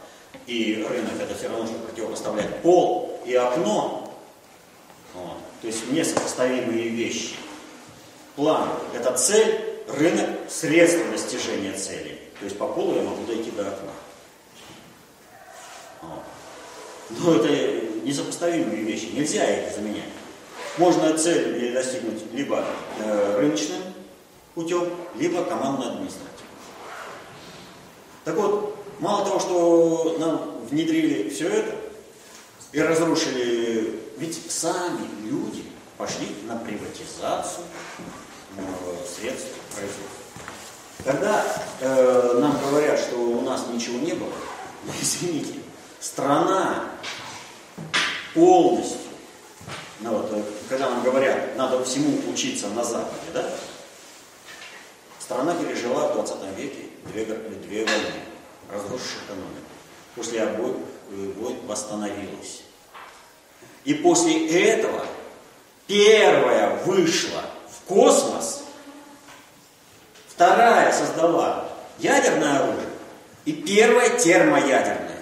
и 0.47 0.85
рынок 0.88 1.12
это 1.21 1.35
все 1.35 1.49
равно, 1.49 1.66
что 1.66 1.78
противопоставлять 1.78 2.62
пол 2.62 3.21
и 3.26 3.35
окно. 3.35 4.14
Вот. 5.14 5.37
То 5.61 5.66
есть 5.66 5.90
несопоставимые 5.90 6.88
вещи. 6.88 7.37
План– 8.37 8.69
это 8.95 9.12
цель, 9.16 9.83
рынок– 9.88 10.31
средство 10.49 11.11
достижения 11.11 11.73
цели. 11.73 12.21
То 12.38 12.47
есть 12.47 12.59
по 12.59 12.66
полу 12.66 12.97
я 12.97 13.02
могу 13.02 13.25
дойти 13.26 13.50
до 13.52 13.69
окна. 13.69 13.93
Вот. 16.02 16.23
Но 17.11 17.34
это 17.34 17.84
несопоставимые 18.04 18.82
вещи, 18.82 19.11
нельзя 19.12 19.44
их 19.44 19.75
заменять. 19.75 20.11
можно 20.78 21.16
цель 21.16 21.73
достигнуть 21.73 22.23
либо 22.32 22.64
э, 22.99 23.37
рыночным 23.38 23.82
путем, 24.54 24.88
либо 25.16 25.44
командно-административным. 25.44 26.34
Так 28.25 28.37
вот, 28.37 28.76
мало 29.00 29.25
того, 29.25 29.38
что 29.40 30.16
нам 30.18 30.66
внедрили 30.70 31.28
все 31.28 31.49
это 31.49 31.76
и 32.73 32.80
разрушили, 32.80 34.00
ведь 34.16 34.50
сами 34.50 35.06
люди 35.25 35.64
пошли 35.99 36.28
на 36.46 36.56
приватизацию 36.56 37.64
э, 38.56 38.62
средств 39.06 39.49
производства. 39.75 40.25
Когда 41.04 41.44
э, 41.80 42.38
нам 42.40 42.58
говорят, 42.61 42.99
что 42.99 43.16
у 43.16 43.40
нас 43.42 43.66
ничего 43.73 43.99
не 43.99 44.12
было, 44.14 44.32
извините, 45.02 45.54
страна 46.04 46.84
полностью, 48.34 48.99
ну 50.00 50.11
вот, 50.11 50.30
э, 50.32 50.42
когда 50.68 50.90
нам 50.90 51.02
говорят, 51.02 51.56
надо 51.56 51.82
всему 51.82 52.18
учиться 52.30 52.68
на 52.68 52.84
Западе, 52.84 53.23
да? 53.32 53.50
Страна 55.18 55.54
пережила 55.54 56.08
в 56.08 56.14
20 56.14 56.37
веке 56.56 56.82
две, 57.06 57.25
две 57.25 57.84
войны, 57.87 58.12
разрушивших 58.70 59.25
экономику. 59.25 59.49
После 60.14 60.42
обоих 60.42 60.76
войн 61.08 61.56
восстановилась. 61.66 62.62
И 63.84 63.94
после 63.94 64.46
этого 64.61 65.06
первая 65.87 66.76
вышла 66.84 67.42
в 67.70 67.88
космос, 67.88 68.62
вторая 70.28 70.92
создала 70.92 71.66
ядерное 71.99 72.58
оружие 72.58 72.88
и 73.46 73.52
первая 73.52 74.18
термоядерное. 74.18 75.13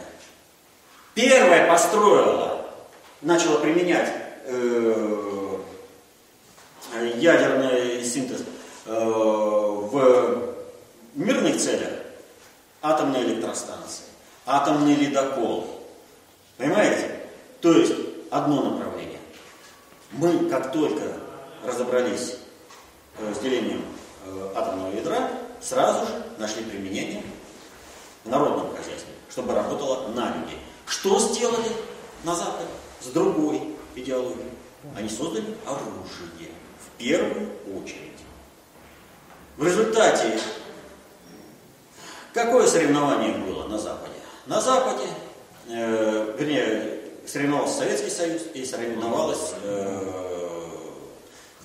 Первая 1.15 1.69
построила, 1.69 2.65
начала 3.21 3.59
применять 3.59 4.11
э, 4.47 5.59
ядерный 7.17 8.03
синтез 8.03 8.43
э, 8.87 8.95
в 8.95 10.55
мирных 11.15 11.59
целях 11.59 11.91
атомные 12.81 13.25
электростанции, 13.25 14.05
атомный 14.47 14.95
ледокол. 14.95 15.83
Понимаете? 16.57 17.11
То 17.61 17.73
есть 17.73 17.93
одно 18.31 18.71
направление. 18.71 19.21
Мы, 20.13 20.49
как 20.49 20.73
только 20.73 21.03
разобрались 21.63 22.39
э, 23.19 23.35
с 23.35 23.39
делением 23.39 23.85
атомного 24.55 24.95
ядра, 24.95 25.29
сразу 25.61 26.07
же 26.07 26.13
нашли 26.39 26.65
применение 26.65 27.23
в 28.25 28.31
народном 28.31 28.71
хозяйстве, 28.71 29.13
чтобы 29.29 29.53
работало 29.53 30.09
на 30.09 30.35
людей. 30.37 30.62
Что 30.87 31.19
сделали 31.19 31.71
на 32.25 32.35
Западе 32.35 32.69
с 33.01 33.07
другой 33.07 33.75
идеологией? 33.95 34.51
Они 34.97 35.09
создали 35.09 35.57
оружие 35.67 36.51
в 36.79 36.99
первую 36.99 37.51
очередь. 37.77 38.13
В 39.57 39.65
результате 39.65 40.41
какое 42.33 42.67
соревнование 42.67 43.35
было 43.35 43.69
на 43.69 43.79
Западе? 43.79 44.15
На 44.47 44.61
Западе, 44.61 45.09
э, 45.69 46.37
вернее, 46.39 47.01
соревновался 47.27 47.79
Советский 47.79 48.11
Союз 48.11 48.43
и 48.55 48.65
соревновалась 48.65 49.55
э, 49.63 50.23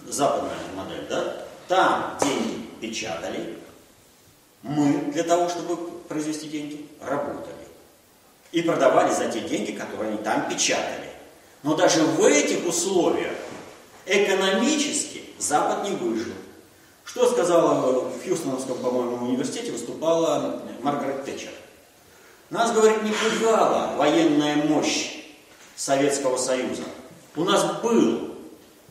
западная 0.07 0.57
модель, 0.75 1.05
да? 1.09 1.43
Там 1.67 2.17
деньги 2.21 2.69
печатали, 2.79 3.57
мы 4.61 5.11
для 5.11 5.23
того, 5.23 5.49
чтобы 5.49 5.77
произвести 6.07 6.47
деньги, 6.47 6.87
работали. 7.01 7.56
И 8.51 8.61
продавали 8.61 9.13
за 9.13 9.29
те 9.29 9.41
деньги, 9.41 9.71
которые 9.71 10.09
они 10.09 10.17
там 10.23 10.47
печатали. 10.49 11.09
Но 11.63 11.75
даже 11.75 12.01
в 12.03 12.23
этих 12.23 12.65
условиях 12.65 13.33
экономически 14.05 15.23
Запад 15.37 15.83
не 15.83 15.95
выжил. 15.95 16.33
Что 17.03 17.29
сказала 17.29 18.01
в 18.01 18.23
Хьюстоновском, 18.23 18.77
по-моему, 18.79 19.27
университете, 19.27 19.71
выступала 19.71 20.61
Маргарет 20.81 21.25
Тэтчер. 21.25 21.51
Нас, 22.49 22.71
говорит, 22.71 23.03
не 23.03 23.11
пугала 23.11 23.95
военная 23.97 24.55
мощь 24.55 25.17
Советского 25.75 26.37
Союза. 26.37 26.83
У 27.35 27.43
нас 27.43 27.81
был 27.81 28.35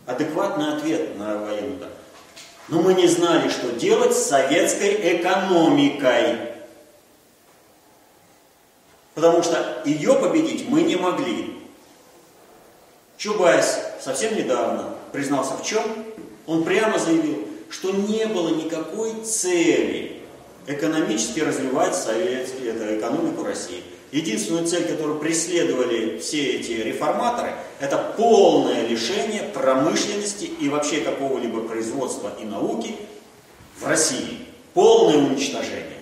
адекватный 0.07 0.77
ответ 0.77 1.19
на 1.19 1.39
военную. 1.39 1.89
Но 2.69 2.81
мы 2.81 2.95
не 2.95 3.07
знали, 3.07 3.49
что 3.49 3.73
делать 3.73 4.15
с 4.15 4.27
советской 4.27 5.19
экономикой. 5.19 6.56
Потому 9.17 9.43
что 9.43 9.83
ее 9.87 10.13
победить 10.13 10.69
мы 10.69 10.83
не 10.83 10.97
могли. 10.97 11.57
Чубайс 13.17 13.79
совсем 13.99 14.37
недавно 14.37 14.95
признался 15.11 15.55
в 15.57 15.65
чем? 15.65 15.83
Он 16.47 16.65
прямо 16.65 16.99
заявил, 16.99 17.49
что 17.71 17.93
не 17.93 18.27
было 18.27 18.51
никакой 18.51 19.15
цели 19.25 20.21
экономически 20.67 21.41
развивать 21.41 21.95
советскую 21.95 22.75
это, 22.75 22.99
экономику 22.99 23.43
России. 23.43 23.83
Единственную 24.13 24.67
цель, 24.67 24.87
которую 24.87 25.19
преследовали 25.19 26.19
все 26.19 26.59
эти 26.59 26.73
реформаторы, 26.73 27.55
это 27.81 27.97
полное 28.19 28.87
лишение 28.87 29.45
промышленности 29.45 30.45
и 30.45 30.69
вообще 30.69 31.01
какого-либо 31.01 31.63
производства 31.63 32.33
и 32.39 32.45
науки 32.45 32.95
в 33.81 33.87
России. 33.87 34.41
Полное 34.75 35.17
уничтожение. 35.17 35.96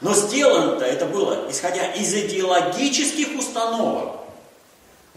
Но 0.00 0.14
сделано-то 0.14 0.84
это 0.84 1.06
было, 1.06 1.50
исходя 1.50 1.92
из 1.92 2.14
идеологических 2.14 3.36
установок. 3.36 4.20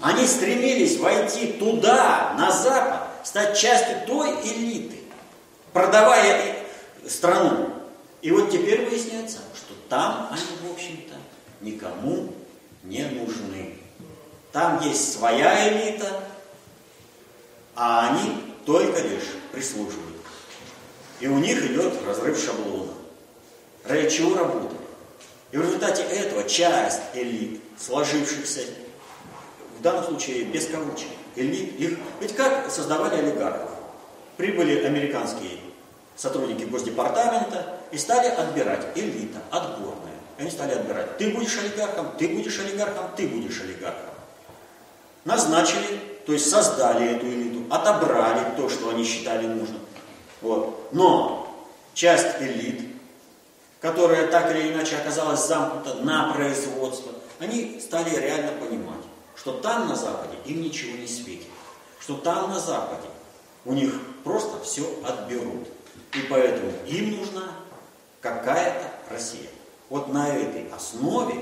Они 0.02 0.26
стремились 0.26 0.98
войти 0.98 1.54
туда, 1.54 2.34
на 2.38 2.52
Запад, 2.52 3.08
стать 3.24 3.58
частью 3.58 3.98
той 4.08 4.32
элиты, 4.44 4.98
продавая 5.74 6.56
страну. 7.08 7.70
И 8.24 8.32
вот 8.32 8.50
теперь 8.52 8.90
выясняется, 8.90 9.40
что 9.56 9.74
там 9.90 10.30
они, 10.32 10.68
в 10.68 10.74
общем-то, 10.74 11.14
никому 11.62 12.34
не 12.84 13.04
нужны. 13.04 13.78
Там 14.52 14.82
есть 14.82 15.14
своя 15.14 15.70
элита, 15.70 16.24
а 17.76 18.10
они 18.10 18.44
только 18.66 19.02
лишь 19.02 19.30
прислуживают. 19.52 20.18
И 21.20 21.28
у 21.28 21.38
них 21.38 21.64
идет 21.64 21.94
разрыв 22.06 22.44
шаблона. 22.44 22.94
Ради 23.86 24.10
чего 24.10 24.36
работают? 24.36 24.80
И 25.52 25.58
в 25.58 25.62
результате 25.62 26.04
этого 26.04 26.48
часть 26.48 27.02
элит, 27.14 27.62
сложившихся, 27.78 28.62
в 29.80 29.82
данном 29.82 30.06
случае 30.06 30.46
без 30.46 30.68
кавычек, 30.68 31.08
элит, 31.36 31.80
их, 31.80 31.98
ведь 32.20 32.36
как 32.36 32.72
создавали 32.72 33.16
олигархов? 33.16 33.72
Прибыли 34.38 34.84
американские 34.84 35.58
сотрудники 36.16 36.64
Госдепартамента 36.64 37.78
и 37.92 37.98
стали 37.98 38.28
отбирать 38.28 38.88
элита, 38.96 39.40
отборная. 39.50 40.12
Они 40.38 40.50
стали 40.50 40.74
отбирать. 40.74 41.18
Ты 41.18 41.32
будешь 41.32 41.58
олигархом, 41.58 42.14
ты 42.18 42.28
будешь 42.28 42.60
олигархом, 42.60 43.06
ты 43.16 43.28
будешь 43.28 43.62
олигархом. 43.62 44.10
Назначили, 45.26 46.00
то 46.26 46.34
есть 46.34 46.50
создали 46.50 47.16
эту 47.16 47.28
элиту, 47.28 47.74
отобрали 47.74 48.56
то, 48.56 48.70
что 48.70 48.90
они 48.90 49.04
считали 49.04 49.46
нужным. 49.46 49.82
Вот. 50.42 50.90
Но 50.92 51.68
часть 51.94 52.42
элит, 52.42 52.91
которая 53.82 54.28
так 54.28 54.52
или 54.52 54.72
иначе 54.72 54.96
оказалась 54.96 55.46
замкнута 55.48 55.96
на 55.96 56.32
производство, 56.34 57.12
они 57.40 57.82
стали 57.82 58.16
реально 58.16 58.52
понимать, 58.54 59.02
что 59.36 59.54
там 59.54 59.90
на 59.90 59.96
Западе 59.96 60.36
им 60.46 60.62
ничего 60.62 60.96
не 60.98 61.08
светит, 61.08 61.48
что 62.00 62.16
там 62.16 62.52
на 62.52 62.60
Западе 62.60 63.08
у 63.66 63.74
них 63.74 63.94
просто 64.24 64.64
все 64.64 64.84
отберут. 65.04 65.68
И 66.14 66.20
поэтому 66.30 66.72
им 66.88 67.18
нужна 67.18 67.52
какая-то 68.22 68.92
Россия. 69.10 69.50
Вот 69.90 70.10
на 70.14 70.30
этой 70.30 70.70
основе 70.72 71.36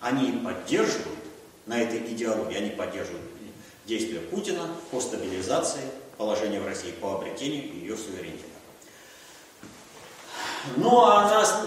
они 0.00 0.32
поддерживают, 0.44 1.18
на 1.66 1.80
этой 1.80 1.98
идеологии, 2.12 2.56
они 2.56 2.70
поддерживают 2.70 3.24
действия 3.86 4.20
Путина 4.20 4.68
по 4.90 5.00
стабилизации 5.00 5.82
положения 6.16 6.60
в 6.60 6.66
России, 6.66 6.92
по 6.92 7.16
обретению 7.16 7.74
ее 7.74 7.96
суверенитета. 7.96 8.53
Ну 10.76 11.04
а 11.04 11.28
нас 11.28 11.62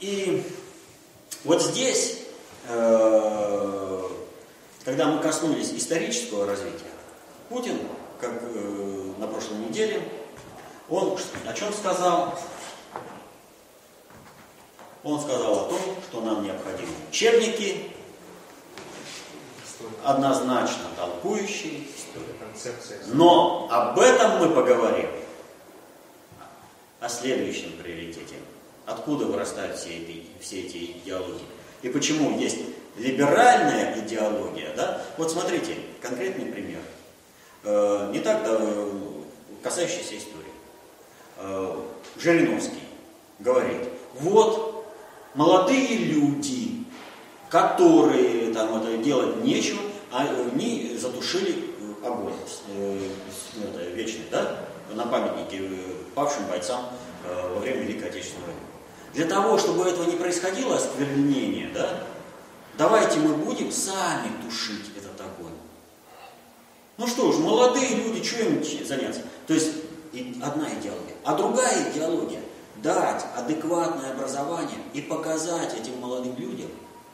и 0.00 0.44
вот 1.44 1.62
здесь, 1.62 2.22
э, 2.68 4.08
когда 4.84 5.06
мы 5.06 5.22
коснулись 5.22 5.72
исторического 5.72 6.46
развития, 6.46 6.90
Путин, 7.48 7.78
как 8.20 8.32
э, 8.42 9.12
на 9.18 9.26
прошлой 9.26 9.58
неделе, 9.58 10.02
он 10.88 11.16
о 11.46 11.52
чем 11.52 11.72
сказал? 11.72 12.38
Он 15.02 15.20
сказал 15.20 15.52
о 15.52 15.68
том, 15.70 15.80
что 16.08 16.20
нам 16.20 16.44
необходимы 16.44 16.92
учебники, 17.10 17.90
однозначно 20.04 20.84
толкующие. 20.96 21.84
Но 23.06 23.68
об 23.70 23.98
этом 23.98 24.38
мы 24.40 24.50
поговорим. 24.50 25.08
О 27.00 27.08
следующем 27.08 27.72
приоритете. 27.82 28.36
Откуда 28.86 29.24
вырастают 29.24 29.76
все 29.78 29.90
эти, 29.90 30.24
все 30.40 30.60
эти 30.60 30.92
идеологии? 31.02 31.46
И 31.82 31.88
почему 31.88 32.38
есть 32.38 32.58
либеральная 32.98 33.98
идеология, 33.98 34.74
да? 34.76 35.02
Вот 35.16 35.30
смотрите, 35.30 35.76
конкретный 36.00 36.46
пример. 36.46 36.80
э, 37.64 38.10
не 38.12 38.20
так 38.20 38.42
э, 38.44 38.92
касающаяся 39.62 40.18
истории. 40.18 40.52
Э, 41.38 41.76
Жириновский 42.18 42.82
говорит, 43.38 43.88
вот 44.14 44.86
молодые 45.34 45.96
люди, 45.96 46.84
которые 47.48 48.52
там 48.52 48.82
это 48.82 48.98
делать 48.98 49.42
нечего, 49.42 49.80
они 50.10 50.96
затушили 50.98 51.70
огонь 52.04 52.34
э, 52.76 53.08
вечный, 53.94 54.24
да, 54.30 54.58
на 54.94 55.06
памятнике 55.06 55.58
э, 55.62 55.94
павшим 56.14 56.46
бойцам 56.46 56.86
э, 57.24 57.54
во 57.54 57.60
время 57.60 57.82
Великой 57.82 58.08
Отечественной 58.08 58.46
войны. 58.46 58.60
Для 59.14 59.26
того, 59.26 59.58
чтобы 59.58 59.84
этого 59.84 60.04
не 60.04 60.16
происходило, 60.16 60.76
осквернение, 60.76 61.70
да, 61.74 62.04
давайте 62.78 63.18
мы 63.18 63.34
будем 63.34 63.72
сами 63.72 64.28
тушить 64.44 64.90
этот 64.96 65.20
огонь. 65.20 65.54
Ну 66.96 67.06
что 67.06 67.32
ж, 67.32 67.38
молодые 67.38 67.94
люди, 67.96 68.22
что 68.22 68.42
им 68.42 68.62
заняться? 68.84 69.22
То 69.46 69.54
есть 69.54 69.72
одна 70.42 70.68
идеология. 70.68 71.16
А 71.24 71.34
другая 71.34 71.90
идеология– 71.90 72.40
дать 72.82 73.24
адекватное 73.36 74.12
образование 74.12 74.78
и 74.94 75.00
показать 75.02 75.74
этим 75.78 75.98
молодым 76.00 76.36
людям, 76.36 76.68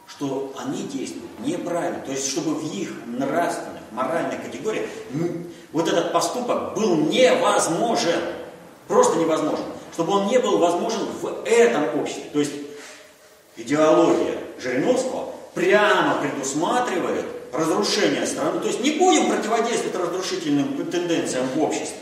что 0.07 0.53
они 0.59 0.85
действуют 0.85 1.41
неправильно. 1.41 2.01
То 2.01 2.13
есть, 2.13 2.29
чтобы 2.29 2.55
в 2.55 2.73
их 2.73 2.93
нравственных, 3.07 3.83
моральных 3.91 4.43
категориях 4.43 4.87
вот 5.73 5.89
этот 5.89 6.13
поступок 6.13 6.75
был 6.75 6.97
невозможен. 6.97 8.21
Просто 8.89 9.19
невозможен. 9.19 9.65
Чтобы 9.93 10.13
он 10.13 10.27
не 10.29 10.39
был 10.39 10.59
возможен 10.59 11.07
в 11.21 11.43
этом 11.45 11.99
обществе. 12.01 12.25
То 12.33 12.39
есть, 12.39 12.53
идеология 13.57 14.39
Жириновского 14.61 15.33
прямо 15.55 16.21
предусматривает 16.21 17.25
разрушение 17.53 18.27
страны. 18.27 18.61
То 18.61 18.69
есть 18.69 18.81
не 18.81 18.93
будем 18.93 19.31
противодействовать 19.31 19.97
разрушительным 19.97 20.87
тенденциям 20.91 21.49
в 21.55 21.63
обществе. 21.63 21.97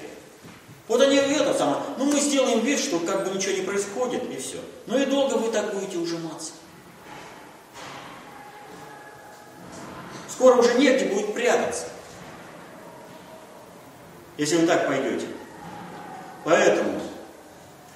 Вот 0.88 1.00
они 1.00 1.16
это 1.16 1.54
самое, 1.54 1.78
ну 1.96 2.04
мы 2.04 2.20
сделаем 2.20 2.60
вид, 2.60 2.78
что 2.78 2.98
как 2.98 3.26
бы 3.26 3.34
ничего 3.34 3.54
не 3.54 3.62
происходит, 3.62 4.22
и 4.30 4.36
все. 4.36 4.58
Ну 4.86 4.98
и 4.98 5.06
долго 5.06 5.34
вы 5.34 5.50
так 5.50 5.72
будете 5.72 5.96
ужиматься. 5.96 6.52
Скоро 10.34 10.56
уже 10.56 10.74
негде 10.74 11.04
будет 11.14 11.32
прятаться, 11.32 11.84
если 14.36 14.56
вы 14.56 14.66
так 14.66 14.88
пойдете. 14.88 15.28
Поэтому 16.42 17.00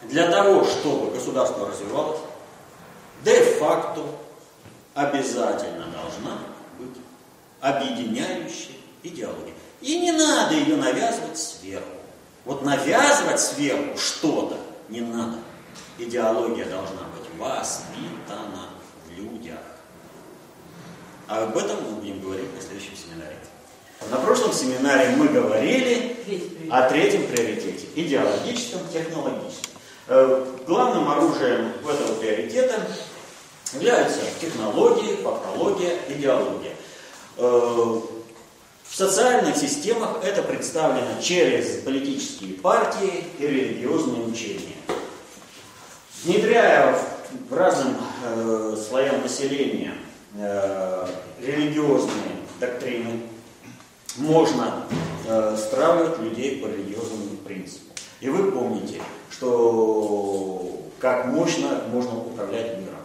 для 0.03 0.31
того, 0.31 0.64
чтобы 0.64 1.11
государство 1.11 1.68
развивалось, 1.68 2.20
де-факто 3.24 4.05
обязательно 4.94 5.87
должна 5.87 6.38
быть 6.79 6.96
объединяющая 7.61 8.77
идеология. 9.03 9.55
И 9.81 9.98
не 9.98 10.12
надо 10.12 10.55
ее 10.55 10.77
навязывать 10.77 11.38
сверху. 11.38 11.88
Вот 12.44 12.62
навязывать 12.62 13.40
сверху 13.40 13.98
что-то 13.98 14.59
не 14.88 15.01
надо. 15.01 15.38
Идеология 15.98 16.66
должна 16.66 17.03
быть 17.16 17.29
воспитана. 17.37 18.67
А 21.28 21.44
об 21.44 21.58
этом 21.58 21.76
мы 21.84 21.90
будем 22.00 22.20
говорить 22.20 22.54
на 22.54 22.60
следующем 22.60 22.96
семинаре. 22.96 23.36
На 24.10 24.16
прошлом 24.16 24.50
семинаре 24.50 25.10
мы 25.10 25.28
говорили 25.28 26.16
о 26.70 26.88
третьем 26.88 27.26
приоритете– 27.26 27.86
идеологическом, 27.94 28.80
технологическом. 28.90 29.72
Э, 30.06 30.46
главным 30.66 31.10
оружием 31.10 31.72
этого 31.86 32.14
приоритета 32.14 32.80
являются 33.74 34.20
технологии, 34.40 35.16
фактология, 35.22 35.98
идеология. 36.08 36.72
Э, 37.36 38.00
в 38.88 38.96
социальных 38.96 39.54
системах 39.54 40.24
это 40.24 40.42
представлено 40.42 41.20
через 41.20 41.82
политические 41.82 42.54
партии 42.54 43.24
и 43.38 43.46
религиозные 43.46 44.24
учения. 44.24 44.76
Внедряя 46.24 46.98
в 47.50 47.54
разным 47.54 47.98
э, 48.24 48.76
слоям 48.88 49.20
населения 49.20 49.92
Э, 50.40 51.05
религиозные 51.40 52.37
доктрины, 52.61 53.22
можно 54.18 54.85
э, 55.27 55.57
стравливать 55.59 56.20
людей 56.20 56.62
по 56.62 56.66
религиозному 56.66 57.38
принципу. 57.44 57.92
И 58.20 58.29
вы 58.29 58.53
помните, 58.53 59.03
что 59.33 60.81
как 61.01 61.27
мощно 61.27 61.83
можно 61.90 62.18
управлять 62.18 62.79
миром. 62.79 63.01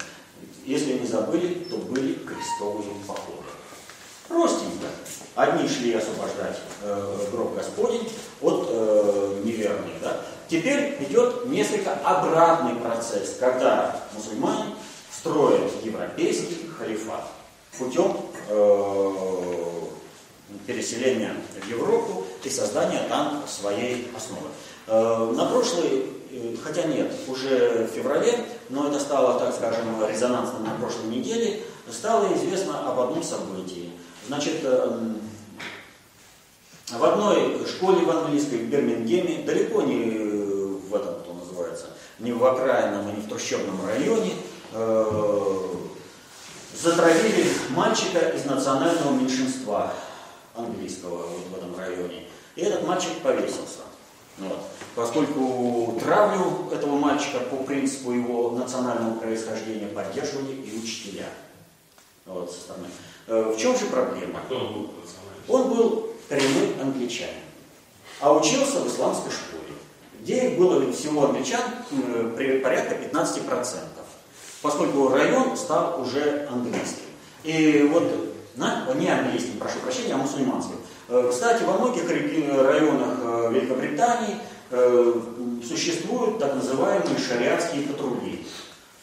Если 0.66 0.94
не 1.00 1.08
забыли, 1.08 1.56
то 1.72 1.78
были 1.78 2.14
крестовые 2.14 2.94
походы. 3.08 3.50
Простенько. 4.28 4.88
Одни 5.34 5.68
шли 5.68 5.94
освобождать 5.94 6.60
э, 6.84 7.18
гроб 7.32 7.56
Господень 7.56 8.10
от 8.42 8.68
э, 8.70 9.42
неверных. 9.44 9.94
Да? 10.04 10.22
Теперь 10.48 10.98
идет 11.00 11.48
несколько 11.48 11.94
обратный 12.04 12.76
процесс, 12.76 13.38
когда 13.40 14.00
мусульмане 14.14 14.76
строят 15.24 15.72
европейский 15.86 16.68
халифат 16.78 17.24
путем 17.80 18.18
э, 18.50 19.12
переселения 20.68 21.34
в 21.62 21.70
Европу 21.70 22.26
и 22.44 22.50
создания 22.50 23.08
там 23.08 23.42
своей 23.48 24.12
основы. 24.18 24.50
Э, 24.88 25.32
на 25.34 25.46
прошлый, 25.46 26.08
э, 26.30 26.56
хотя 26.62 26.84
нет, 26.84 27.14
уже 27.30 27.88
в 27.90 27.96
феврале, 27.96 28.38
но 28.68 28.90
это 28.90 29.00
стало, 29.00 29.40
так 29.40 29.56
скажем, 29.56 30.06
резонансным 30.06 30.66
на 30.66 30.72
прошлой 30.72 31.08
неделе, 31.08 31.62
стало 31.90 32.28
известно 32.36 32.86
об 32.92 33.00
одном 33.00 33.24
событии. 33.24 33.92
Значит, 34.28 34.62
в 36.92 37.04
одной 37.04 37.66
школе 37.66 38.06
в 38.06 38.10
английской, 38.10 38.58
в 38.58 38.70
Бирмингеме, 38.70 39.44
далеко 39.46 39.84
не 39.84 40.80
в 40.90 40.94
этом, 40.94 41.16
кто 41.22 41.34
называется, 41.34 41.86
не 42.20 42.34
в 42.34 42.44
окраинном 42.44 43.10
и 43.10 43.16
не 43.16 43.22
в 43.22 43.30
трущобном 43.30 43.86
районе, 43.86 44.34
затравили 46.74 47.50
мальчика 47.70 48.20
из 48.30 48.46
национального 48.46 49.12
меньшинства 49.14 49.94
английского 50.56 51.28
вот 51.28 51.48
в 51.52 51.58
этом 51.58 51.78
районе. 51.78 52.28
И 52.56 52.62
этот 52.62 52.86
мальчик 52.88 53.12
повесился. 53.22 53.82
Вот. 54.38 54.60
Поскольку 54.96 56.00
травлю 56.00 56.70
этого 56.72 56.98
мальчика 56.98 57.40
по 57.40 57.58
принципу 57.58 58.12
его 58.12 58.52
национального 58.52 59.20
происхождения 59.20 59.88
поддерживали 59.88 60.54
и 60.54 60.78
учителя. 60.78 61.26
Вот, 62.26 62.52
со 62.52 62.60
стороны. 62.62 62.88
Э, 63.28 63.54
в 63.56 63.60
чем 63.60 63.78
же 63.78 63.86
проблема? 63.88 64.40
Он 64.50 64.74
был 64.74 64.90
Он 65.48 65.70
был 65.70 66.10
коренной 66.30 66.82
англичанин, 66.82 67.44
а 68.20 68.34
учился 68.34 68.80
в 68.80 68.88
исламской 68.88 69.32
школе, 69.32 69.76
где 70.22 70.50
их 70.50 70.58
было 70.58 70.92
всего 70.92 71.26
англичан 71.26 71.62
э, 71.92 72.62
порядка 72.64 72.96
15% 72.96 73.93
поскольку 74.64 75.10
район 75.10 75.56
стал 75.56 76.02
уже 76.02 76.48
английским. 76.50 77.04
И 77.44 77.88
вот, 77.92 78.04
на, 78.56 78.88
не 78.96 79.10
английским, 79.10 79.60
прошу 79.60 79.80
прощения, 79.80 80.14
а 80.14 80.18
мусульманским. 80.18 80.78
Э, 81.10 81.28
кстати, 81.30 81.64
во 81.64 81.74
многих 81.74 82.10
районах 82.10 83.20
э, 83.22 83.52
Великобритании 83.54 84.38
э, 84.72 85.14
существуют 85.68 86.40
так 86.40 86.56
называемые 86.56 87.20
шариатские 87.20 87.88
патрули, 87.88 88.46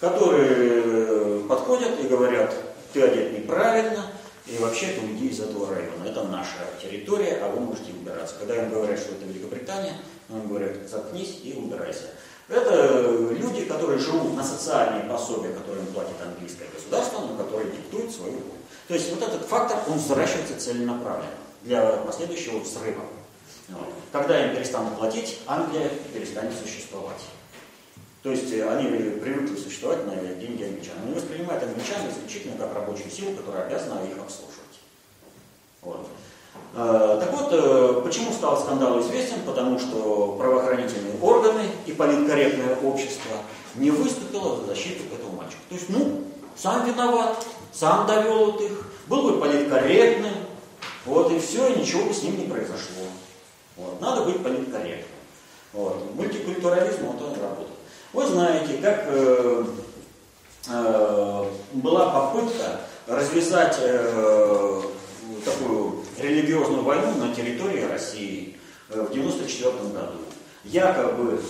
которые 0.01 1.41
подходят 1.41 2.01
и 2.03 2.09
говорят, 2.09 2.55
ты 2.95 3.03
одет 3.03 3.39
неправильно, 3.39 4.07
и 4.47 4.57
вообще 4.59 4.87
ты 4.87 5.07
уйди 5.07 5.29
из 5.29 5.41
этого 5.41 5.75
района. 5.75 6.05
Это 6.07 6.25
наша 6.25 6.57
территория, 6.83 7.39
а 7.43 7.51
вы 7.51 7.61
можете 7.61 7.93
убираться. 7.93 8.35
Когда 8.39 8.57
им 8.57 8.71
говорят, 8.71 8.99
что 8.99 9.13
это 9.13 9.27
Великобритания, 9.27 9.93
им 10.31 10.49
говорят, 10.49 10.89
заткнись 10.89 11.41
и 11.45 11.53
убирайся. 11.53 12.07
Это 12.51 13.31
люди, 13.31 13.65
которые 13.65 14.01
живут 14.01 14.35
на 14.37 14.43
социальные 14.43 15.05
пособия, 15.05 15.53
которые 15.53 15.87
им 15.87 15.93
платит 15.93 16.17
английское 16.21 16.67
государство, 16.75 17.21
но 17.21 17.37
которые 17.37 17.71
диктуют 17.71 18.13
свою 18.13 18.33
волю. 18.33 18.61
То 18.89 18.95
есть 18.95 19.09
вот 19.11 19.23
этот 19.23 19.47
фактор, 19.47 19.79
он 19.87 19.99
взращивается 19.99 20.59
целенаправленно 20.59 21.31
для 21.63 21.93
последующего 21.99 22.59
взрыва. 22.59 23.05
Вот. 23.69 23.95
Когда 24.11 24.47
им 24.47 24.57
перестанут 24.57 24.99
платить, 24.99 25.39
Англия 25.47 25.89
перестанет 26.13 26.53
существовать. 26.59 27.21
То 28.25 28.33
есть 28.33 28.53
э, 28.53 28.69
они 28.69 28.89
привыкли 28.89 29.57
существовать 29.57 30.05
на 30.07 30.17
деньги 30.17 30.65
англичан. 30.65 30.97
Они 31.05 31.15
воспринимают 31.15 31.63
англичан 31.63 32.11
исключительно 32.11 32.57
как 32.57 32.75
рабочую 32.75 33.11
силу, 33.11 33.37
которая 33.37 33.67
обязана 33.67 34.01
их 34.01 34.19
обслуживать. 34.19 34.81
Вот. 35.83 36.09
Э, 36.75 37.19
так 37.21 37.33
вот, 37.33 37.49
э, 37.53 38.01
почему 38.05 38.33
стал 38.33 38.61
скандал 38.61 39.01
известен? 39.01 39.43
Потому 39.45 39.79
что 39.79 40.37
правоохранительные 40.39 41.19
органы 41.21 41.63
и 41.87 41.93
политкорректное 41.93 42.77
общество 42.77 43.37
не 43.75 43.91
выступило 43.91 44.57
за 44.57 44.67
защиту 44.67 45.03
этого 45.15 45.35
мальчика. 45.37 45.61
То 45.69 45.75
есть, 45.75 45.89
ну, 45.89 46.23
сам 46.57 46.87
виноват, 46.87 47.45
сам 47.73 48.07
довел 48.07 48.53
вот 48.53 48.61
их, 48.61 48.87
был 49.09 49.23
бы 49.23 49.41
политкорректным, 49.41 50.35
вот, 51.07 51.33
и 51.33 51.39
все, 51.41 51.67
и 51.69 51.81
ничего 51.81 52.05
бы 52.05 52.15
с 52.15 52.23
ним 52.23 52.39
не 52.39 52.47
произошло. 52.47 53.07
Вот, 53.77 54.01
надо 54.01 54.25
быть 54.25 54.43
политкорректным. 54.43 55.21
Вот. 55.73 56.15
Мультикультурализм, 56.15 57.07
вот 57.07 57.23
он 57.23 57.41
работает. 57.41 57.69
Вы 58.13 58.27
знаете, 58.27 58.79
как 58.79 59.05
э, 59.07 59.65
э, 60.69 61.45
была 61.75 62.11
попытка 62.11 62.81
развязать 63.07 63.77
э, 63.81 64.83
такую 65.45 65.90
религиозную 66.21 66.83
войну 66.83 67.15
на 67.17 67.35
территории 67.35 67.83
России 67.83 68.57
в 68.89 68.93
1994 68.93 69.73
году. 69.93 70.19
Якобы 70.65 71.41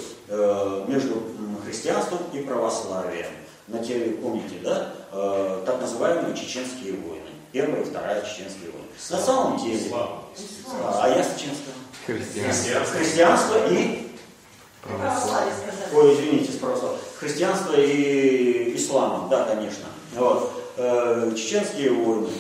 между 0.87 1.23
христианством 1.65 2.19
и 2.33 2.39
православием. 2.41 3.27
На 3.67 3.79
теле, 3.81 4.13
помните, 4.13 4.57
да, 4.63 4.93
так 5.67 5.81
называемые 5.81 6.37
чеченские 6.37 6.93
войны. 6.95 7.31
Первая 7.53 7.83
и 7.83 7.85
вторая 7.85 8.23
чеченские 8.23 8.71
войны. 8.71 8.87
На 9.11 9.19
самом 9.19 9.59
деле, 9.59 9.79
Ислам. 9.79 10.25
а 10.85 11.09
я 11.09 11.23
сейчас 11.23 11.57
сказал? 11.57 11.81
Христианство. 12.07 12.99
Христианство 12.99 13.69
и 13.71 14.11
Православие. 14.83 15.53
Ой, 15.95 16.15
извините, 16.15 16.53
спросил. 16.53 16.97
Христианство 17.19 17.75
и 17.77 18.75
ислам, 18.77 19.29
да, 19.29 19.45
конечно. 19.45 19.85
Вот. 20.15 20.53
Э, 20.77 21.33
чеченские 21.37 21.91
войны. 21.91 22.31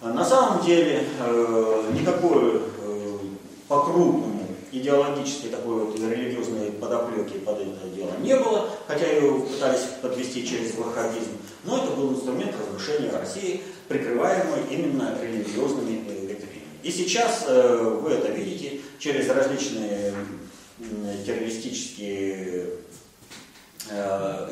На 0.00 0.24
самом 0.24 0.64
деле 0.64 1.04
э, 1.18 1.90
никакой 1.92 2.56
э, 2.56 3.18
по-крупному 3.66 4.46
идеологической 4.70 5.50
такой 5.50 5.86
вот 5.86 5.98
религиозной 5.98 6.70
подоплеки 6.70 7.38
под 7.38 7.60
это 7.60 7.88
дело 7.88 8.12
не 8.20 8.36
было, 8.36 8.70
хотя 8.86 9.10
ее 9.10 9.40
пытались 9.40 9.86
подвести 10.00 10.46
через 10.46 10.76
ваххабизм, 10.76 11.32
но 11.64 11.78
это 11.78 11.90
был 11.96 12.12
инструмент 12.12 12.54
разрушения 12.60 13.10
России, 13.10 13.62
прикрываемый 13.88 14.60
именно 14.70 15.18
религиозными 15.20 16.04
ветвями. 16.28 16.62
И 16.84 16.92
сейчас 16.92 17.46
э, 17.48 17.98
вы 18.00 18.12
это 18.12 18.30
видите 18.30 18.80
через 19.00 19.28
различные 19.28 20.14
террористические 21.26 22.66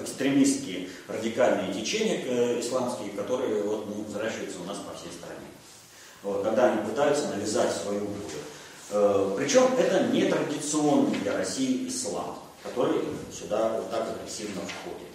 экстремистские 0.01 0.89
радикальные 1.09 1.73
течения 1.73 2.59
исламские, 2.61 3.11
которые 3.11 3.63
вот, 3.63 3.87
ну, 3.87 4.05
взращиваются 4.05 4.59
у 4.61 4.65
нас 4.65 4.79
по 4.79 4.97
всей 4.97 5.13
стране. 5.13 5.36
Когда 6.23 6.73
они 6.73 6.89
пытаются 6.89 7.29
навязать 7.29 7.73
свою 7.73 8.01
волю. 8.01 8.41
Э, 8.91 9.35
Причем 9.37 9.75
это 9.79 10.05
не 10.09 10.25
традиционный 10.27 11.19
для 11.19 11.37
России 11.37 11.89
ислам, 11.89 12.39
который 12.63 13.01
сюда 13.33 13.73
вот 13.77 13.91
так 13.91 14.09
агрессивно 14.09 14.63
входит. 14.63 15.09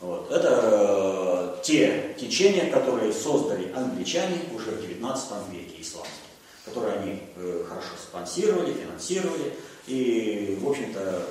Вот. 0.00 0.30
Это 0.30 1.56
э, 1.60 1.62
те 1.62 2.14
течения, 2.18 2.70
которые 2.70 3.12
создали 3.12 3.72
англичане 3.72 4.38
уже 4.54 4.72
в 4.72 4.80
19 4.80 5.24
веке 5.52 5.80
исламские, 5.80 6.12
которые 6.64 6.94
они 6.98 7.22
э, 7.36 7.64
хорошо 7.68 7.90
спонсировали, 8.02 8.74
финансировали. 8.74 9.54
И, 9.86 10.58
в 10.62 10.68
общем-то, 10.68 11.26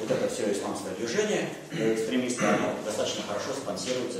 вот 0.00 0.10
это 0.10 0.28
все 0.32 0.52
исламское 0.52 0.92
движение 0.96 1.48
экстремистское, 1.70 2.58
достаточно 2.84 3.22
хорошо 3.22 3.52
спонсируется 3.52 4.18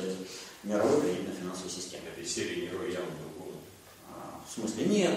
мировой 0.63 1.01
кредитно-финансовой 1.01 1.71
системой. 1.71 2.11
Этой 2.17 2.27
серии 2.27 2.65
явно 2.65 3.11
другого. 3.21 3.36
В 4.49 4.61
смысле 4.61 4.87
нет. 4.87 5.13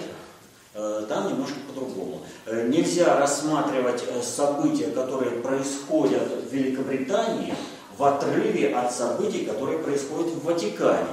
Э, 0.74 1.04
Там 1.08 1.28
немножко 1.28 1.56
по-другому. 1.68 2.22
Э, 2.46 2.68
Нельзя 2.68 3.18
рассматривать 3.18 4.04
э, 4.08 4.22
события, 4.22 4.88
которые 4.88 5.32
происходят 5.32 6.28
в 6.48 6.52
Великобритании, 6.52 7.54
в 7.96 8.04
отрыве 8.04 8.74
от 8.74 8.92
событий, 8.92 9.44
которые 9.44 9.78
происходят 9.78 10.28
в 10.28 10.44
Ватикане. 10.44 11.06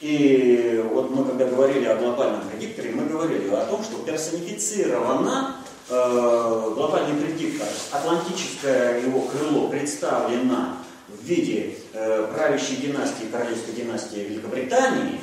И 0.00 0.84
вот 0.92 1.10
мы 1.10 1.24
когда 1.24 1.46
говорили 1.46 1.86
о 1.86 1.96
глобальном 1.96 2.42
предикторе, 2.48 2.90
мы 2.90 3.06
говорили 3.06 3.48
о 3.48 3.64
том, 3.64 3.82
что 3.82 3.98
персонифицировано 3.98 5.56
э, 5.88 6.72
глобальный 6.74 7.18
предиктор, 7.20 7.66
атлантическое 7.92 9.00
его 9.00 9.22
крыло 9.22 9.68
представлено 9.68 10.76
в 11.08 11.24
виде 11.24 11.78
э, 11.94 12.26
правящей 12.34 12.76
династии, 12.76 13.24
королевской 13.30 13.72
династии 13.74 14.18
Великобритании, 14.28 15.18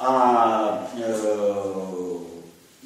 а 0.00 0.88
э, 0.96 2.18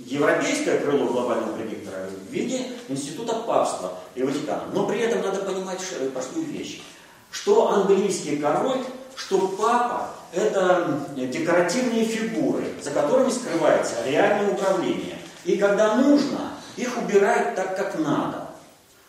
европейское 0.06 0.80
крыло 0.80 1.06
глобального 1.06 1.56
предиктора 1.56 2.06
в 2.28 2.32
виде 2.32 2.66
института 2.88 3.34
папства 3.46 3.92
и 4.14 4.22
Ватикана. 4.22 4.62
Но 4.72 4.86
при 4.86 5.00
этом 5.00 5.22
надо 5.22 5.40
понимать 5.42 5.80
ш- 5.80 6.10
простую 6.12 6.46
вещь, 6.46 6.82
что 7.30 7.70
английский 7.72 8.36
король, 8.36 8.80
что 9.16 9.48
папа– 9.58 10.10
это 10.32 11.00
декоративные 11.16 12.04
фигуры, 12.04 12.64
за 12.82 12.90
которыми 12.90 13.30
скрывается 13.30 13.96
реальное 14.06 14.52
управление. 14.52 15.18
И 15.44 15.56
когда 15.56 15.96
нужно, 15.96 16.52
их 16.76 16.96
убирать 16.96 17.54
так, 17.54 17.76
как 17.76 17.98
надо. 17.98 18.48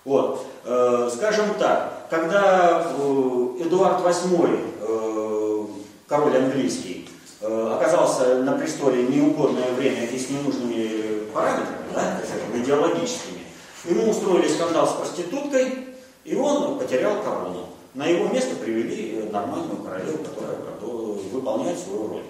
Вот, 0.03 0.45
э, 0.65 1.09
скажем 1.15 1.53
так, 1.57 2.07
когда 2.09 2.85
э, 2.85 3.47
Эдуард 3.61 4.05
VIII, 4.05 4.59
э, 4.81 5.65
король 6.07 6.35
английский, 6.37 7.07
э, 7.07 7.12
оказался 7.43 8.41
на 8.43 8.53
престоле 8.53 9.03
неугодное 9.03 9.71
время 9.73 10.05
и 10.05 10.17
с 10.17 10.29
ненужными 10.29 11.25
параметрами, 11.33 11.77
да, 11.93 12.19
скажем, 12.25 12.63
идеологическими, 12.63 13.41
ему 13.85 14.11
устроили 14.11 14.47
скандал 14.47 14.87
с 14.87 14.93
проституткой, 14.93 15.87
и 16.23 16.35
он 16.35 16.79
потерял 16.79 17.21
корону. 17.21 17.67
На 17.93 18.05
его 18.07 18.27
место 18.27 18.55
привели 18.55 19.19
э, 19.19 19.31
нормальную 19.31 19.77
королеву, 19.77 20.19
которая 20.23 20.57
э, 20.57 21.17
выполняет 21.31 21.77
свою 21.77 22.07
роль. 22.07 22.23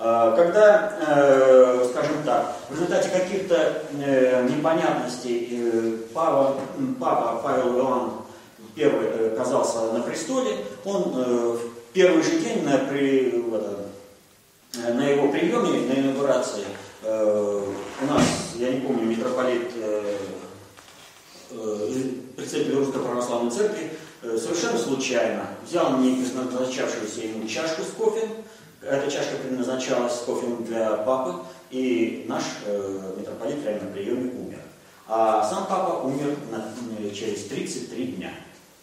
А, 0.00 0.36
Когда, 0.36 0.92
э, 1.08 1.88
скажем 1.90 2.22
так, 2.24 2.56
в 2.70 2.74
результате 2.74 3.08
каких-то 3.08 3.82
э, 4.00 4.48
непонятностей 4.48 5.48
э, 5.50 5.96
папа, 6.14 6.54
Павел 7.42 7.78
Иоанн 7.78 8.10
э, 8.76 9.32
оказался 9.34 9.92
на 9.92 10.00
престоле, 10.00 10.58
он 10.84 11.14
э, 11.16 11.56
в 11.56 11.92
первый 11.92 12.22
же 12.22 12.38
день 12.38 12.62
на, 12.62 12.78
при, 12.78 13.32
э, 13.34 13.87
на 14.74 15.08
его 15.08 15.28
приеме, 15.30 15.86
на 15.88 15.98
инаугурации, 16.00 16.64
э, 17.02 17.72
у 18.02 18.06
нас, 18.06 18.22
я 18.56 18.70
не 18.72 18.80
помню, 18.80 19.04
митрополит, 19.06 19.70
э, 19.76 20.16
э, 21.50 21.90
представитель 22.36 22.76
Русской 22.76 23.02
Православной 23.02 23.50
Церкви, 23.50 23.90
э, 24.22 24.36
совершенно 24.36 24.78
случайно 24.78 25.46
взял 25.66 25.98
не 25.98 26.22
предназначавшуюся 26.22 27.22
ему 27.22 27.48
чашку 27.48 27.82
с 27.82 27.90
кофе, 27.96 28.28
эта 28.82 29.10
чашка 29.10 29.36
предназначалась 29.36 30.14
с 30.14 30.18
кофе 30.18 30.46
для 30.60 30.96
папы, 30.98 31.40
и 31.70 32.24
наш 32.28 32.42
э, 32.66 33.14
митрополит 33.18 33.62
прямо 33.62 33.80
на 33.84 33.90
приеме 33.90 34.30
умер. 34.32 34.58
А 35.08 35.48
сам 35.48 35.66
папа 35.66 36.02
умер 36.06 36.36
на- 36.52 36.72
э, 37.00 37.10
через 37.14 37.44
33 37.46 38.06
дня, 38.12 38.32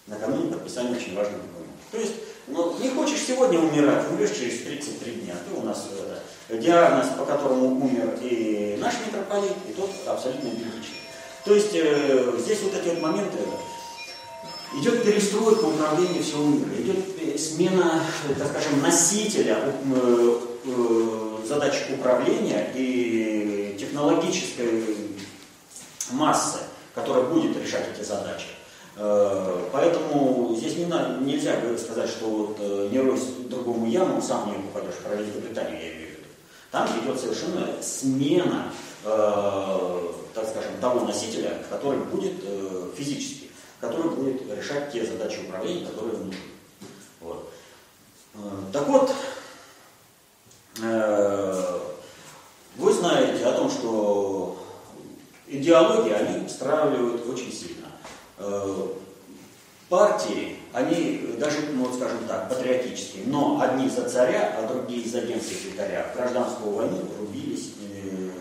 накануне 0.07 0.51
подписания 0.51 0.91
очень 0.95 1.15
важного 1.15 1.43
документа. 1.43 1.75
То 1.91 1.97
есть, 1.99 2.13
сегодня 3.25 3.59
умирать, 3.59 4.07
умрешь 4.09 4.31
через 4.31 4.61
33 4.61 5.11
дня. 5.13 5.33
Ты 5.47 5.59
у 5.59 5.63
нас 5.63 5.87
это, 5.91 6.57
диагноз, 6.61 7.07
по 7.17 7.25
которому 7.25 7.85
умер 7.85 8.17
и 8.21 8.77
наш 8.79 8.93
митрополит, 9.05 9.55
и 9.69 9.73
тот 9.73 9.89
абсолютно 10.07 10.49
идентичный. 10.49 11.01
То 11.43 11.53
есть, 11.53 11.71
э, 11.73 12.33
здесь 12.39 12.61
вот 12.63 12.73
эти 12.75 12.89
вот 12.89 13.01
моменты, 13.01 13.37
идет 14.79 15.03
перестройка 15.03 15.65
управления 15.65 16.21
всего 16.21 16.43
мира, 16.43 16.81
идет 16.81 16.97
э, 17.21 17.37
смена, 17.37 18.01
э, 18.29 18.33
так 18.33 18.49
скажем, 18.49 18.81
носителя 18.81 19.59
э, 19.63 20.39
э, 20.65 21.37
задач 21.47 21.73
управления 21.89 22.71
и 22.75 23.75
технологической 23.79 24.83
массы, 26.11 26.59
которая 26.93 27.25
будет 27.25 27.57
решать 27.61 27.85
эти 27.93 28.05
задачи. 28.05 28.47
Э, 28.97 29.69
Поэтому 29.71 30.55
здесь 30.55 30.77
не 30.77 30.85
надо, 30.85 31.17
нельзя 31.21 31.55
сказать, 31.77 32.09
что 32.09 32.27
вот 32.27 32.57
э, 32.59 32.87
не 32.91 32.99
рой 32.99 33.19
другому 33.49 33.87
яму, 33.87 34.21
сам 34.21 34.49
не 34.49 34.63
попадешь, 34.63 34.95
про 35.03 35.15
Великобританию 35.15 35.81
я 35.81 35.93
имею 35.93 36.07
в 36.07 36.11
виду. 36.11 36.23
Там 36.71 36.87
идет 37.01 37.19
совершенно 37.19 37.67
смена, 37.81 38.71
э, 39.03 40.01
так 40.33 40.47
скажем, 40.47 40.77
того 40.79 41.01
носителя, 41.01 41.61
который 41.69 41.99
будет 41.99 42.35
физически, 42.95 43.49
который 43.81 44.11
будет 44.11 44.41
решать 44.57 44.91
те 44.91 45.05
задачи 45.05 45.39
управления, 45.45 45.85
которые 45.85 46.17
нужны. 46.17 46.35
Вот. 47.21 47.51
Так 48.73 48.87
вот, 48.89 49.11
вы 52.77 52.93
знаете 52.93 53.45
о 53.45 53.53
том, 53.53 53.69
что 53.69 54.57
идеологии 55.47 56.11
они 56.11 56.49
стравливают 56.49 57.25
очень 57.29 57.53
сильно. 57.53 57.84
Э, 58.37 58.87
Партии, 59.87 60.57
они 60.73 61.35
даже, 61.37 61.59
ну, 61.73 61.93
скажем 61.93 62.27
так, 62.27 62.49
патриотические, 62.49 63.25
но 63.27 63.61
одни 63.61 63.87
за 63.87 64.09
царя, 64.09 64.55
а 64.57 64.67
другие 64.67 65.07
за 65.07 65.21
генсекретаря. 65.21 66.11
В 66.11 66.17
гражданскую 66.17 66.71
войну 66.71 67.01
рубились 67.19 67.73
э, 67.79 68.31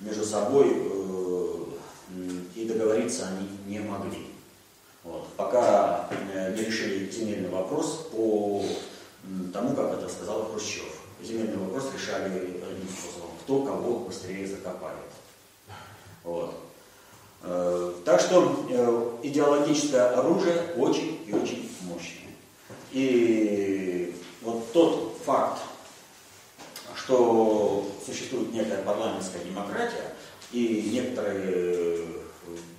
между 0.00 0.24
собой 0.24 0.72
э, 0.74 1.46
и 2.56 2.64
договориться 2.64 3.28
они 3.28 3.48
не 3.66 3.78
могли. 3.78 4.26
Вот. 5.04 5.28
Пока 5.36 6.08
не 6.56 6.64
решили 6.64 7.08
земельный 7.12 7.48
вопрос 7.48 8.08
по 8.10 8.64
тому, 9.52 9.76
как 9.76 9.94
это 9.94 10.08
сказал 10.08 10.46
Хрущев. 10.46 11.00
Земельный 11.22 11.58
вопрос 11.58 11.84
решали 11.94 12.32
одним 12.34 12.88
способом. 12.88 13.30
Кто 13.44 13.62
кого 13.62 14.00
быстрее 14.00 14.48
закопает. 14.48 14.98
Вот. 16.24 16.54
Э, 17.42 17.92
Так 18.04 18.20
что 18.36 18.66
э, 18.68 19.28
идеологическое 19.28 20.10
оружие 20.10 20.74
очень 20.76 21.20
и 21.26 21.32
очень 21.32 21.70
мощное. 21.82 22.34
И 22.92 24.14
вот 24.42 24.72
тот 24.72 25.16
факт, 25.24 25.60
что 26.94 27.86
существует 28.04 28.52
некая 28.52 28.82
парламентская 28.82 29.42
демократия, 29.42 30.12
и 30.52 30.90
некоторые 30.92 32.06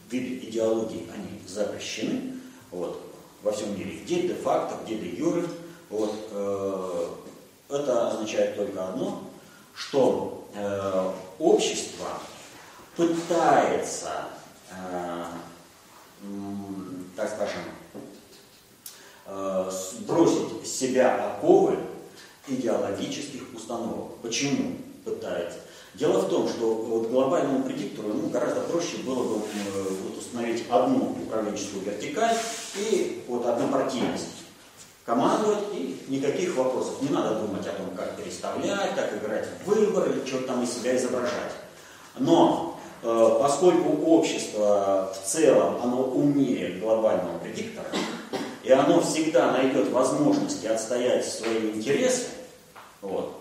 виды 0.09 0.47
идеологии, 0.47 1.07
они 1.13 1.41
запрещены 1.47 2.33
вот, 2.71 3.01
во 3.41 3.51
всем 3.51 3.77
мире, 3.77 3.99
где 4.03 4.27
де-факто, 4.27 4.75
где 4.85 4.95
де-юре. 4.95 5.47
Вот, 5.89 6.13
э, 6.31 7.07
это 7.69 8.09
означает 8.09 8.55
только 8.55 8.89
одно, 8.89 9.23
что 9.73 10.47
э, 10.53 11.11
общество 11.39 12.07
пытается, 12.95 14.09
э, 14.09 14.36
так 17.15 17.29
скажем, 17.29 17.61
э, 19.25 19.71
сбросить 19.71 20.67
с 20.67 20.71
себя 20.71 21.15
оковы 21.15 21.77
идеологических 22.47 23.41
установок. 23.53 24.17
Почему 24.21 24.77
пытается? 25.03 25.59
Дело 25.95 26.19
в 26.19 26.29
том, 26.29 26.47
что 26.47 26.73
вот 26.75 27.09
глобальному 27.09 27.63
предиктору 27.63 28.09
ну, 28.09 28.29
гораздо 28.29 28.61
проще 28.61 28.97
было 28.97 29.23
бы 29.23 29.35
э, 29.37 29.83
вот, 30.03 30.19
установить 30.19 30.65
одну 30.69 31.17
управленческую 31.23 31.85
вертикаль 31.85 32.35
и 32.75 33.23
вот 33.27 33.45
однопартийность. 33.47 34.27
Командовать 35.05 35.63
и 35.73 36.05
никаких 36.09 36.55
вопросов. 36.55 37.01
Не 37.01 37.09
надо 37.09 37.39
думать 37.39 37.65
о 37.65 37.71
том, 37.71 37.95
как 37.95 38.15
переставлять, 38.15 38.93
как 38.93 39.17
играть 39.17 39.47
в 39.63 39.69
выборы, 39.69 40.21
что-то 40.25 40.47
там 40.47 40.63
из 40.63 40.71
себя 40.71 40.95
изображать. 40.95 41.53
Но 42.19 42.76
э, 42.76 42.76
поскольку 43.01 44.03
общество 44.05 45.13
в 45.13 45.27
целом, 45.27 45.77
оно 45.83 46.03
умнее 46.03 46.79
глобального 46.79 47.37
предиктора, 47.39 47.87
и 48.63 48.71
оно 48.71 49.01
всегда 49.01 49.51
найдет 49.51 49.91
возможности 49.91 50.67
отстоять 50.67 51.25
свои 51.25 51.71
интересы, 51.71 52.25
вот, 53.01 53.37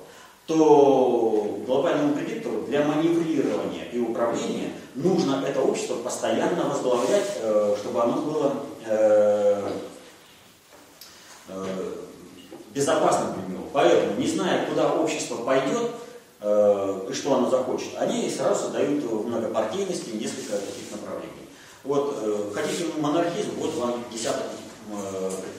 то 0.46 1.58
глобальному 1.66 2.14
предиктору 2.14 2.62
для 2.62 2.84
маневрирования 2.84 3.84
и 3.92 3.98
управления 3.98 4.70
нужно 4.94 5.44
это 5.46 5.60
общество 5.60 5.96
постоянно 5.96 6.68
возглавлять, 6.68 7.38
э, 7.40 7.74
чтобы 7.80 8.02
оно 8.02 8.22
было 8.22 8.52
э, 8.86 9.68
э, 11.48 11.64
безопасным 12.72 13.34
для 13.34 13.54
него. 13.54 13.64
Поэтому, 13.72 14.18
не 14.18 14.26
зная, 14.28 14.66
куда 14.66 14.94
общество 14.94 15.36
пойдет 15.38 15.90
и 16.40 17.12
что 17.14 17.34
оно 17.34 17.50
захочет, 17.50 17.96
они 17.98 18.30
сразу 18.30 18.64
создают 18.64 19.02
в 19.02 19.26
многопартийности 19.26 20.10
несколько 20.10 20.58
таких 20.58 20.90
направлений. 20.92 21.32
Вот, 21.82 22.52
хотите 22.52 22.86
монархизм, 22.98 23.52
вот 23.58 23.74
вам 23.76 24.04
десяток 24.12 24.46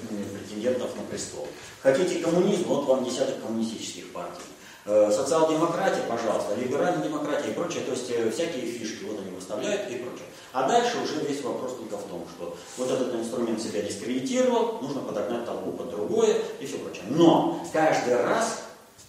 претендентов 0.08 0.96
на 0.96 1.04
престол. 1.10 1.48
Хотите 1.82 2.20
коммунизм, 2.20 2.66
вот 2.68 2.86
вам 2.86 3.04
десяток 3.04 3.42
коммунистических 3.42 4.12
партий. 4.12 4.44
Э, 4.90 5.12
социал-демократия, 5.12 6.04
пожалуйста, 6.08 6.56
либеральная 6.56 7.04
демократия 7.04 7.50
и 7.50 7.54
прочее, 7.54 7.84
то 7.84 7.92
есть 7.92 8.10
э, 8.10 8.32
всякие 8.32 8.66
фишки 8.66 9.04
вот 9.04 9.20
они 9.20 9.32
выставляют 9.32 9.92
и 9.92 9.98
прочее. 9.98 10.26
А 10.54 10.66
дальше 10.66 10.98
уже 11.04 11.26
весь 11.26 11.44
вопрос 11.44 11.76
только 11.76 11.98
в 11.98 12.08
том, 12.08 12.26
что 12.34 12.56
вот 12.78 12.90
этот 12.90 13.14
инструмент 13.16 13.62
себя 13.62 13.82
дискредитировал, 13.82 14.80
нужно 14.82 15.02
подогнать 15.02 15.46
толпу 15.46 15.72
под 15.72 15.90
другое 15.90 16.38
и 16.62 16.66
все 16.66 16.78
прочее. 16.78 17.04
Но 17.10 17.62
каждый 17.74 18.16
раз, 18.24 18.64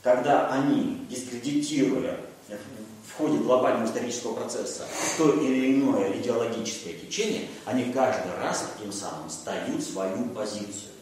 когда 0.08 0.48
они, 0.48 1.06
дискредитируя 1.10 2.18
в 2.48 3.18
ходе 3.18 3.36
глобального 3.36 3.84
исторического 3.84 4.36
процесса 4.36 4.84
то 5.18 5.34
или 5.34 5.74
иное 5.74 6.12
идеологическое 6.12 6.94
течение, 6.94 7.48
они 7.66 7.92
каждый 7.92 8.34
раз 8.40 8.64
тем 8.80 8.90
самым 8.90 9.28
стают 9.28 9.82
свою 9.84 10.24
позицию. 10.30 10.92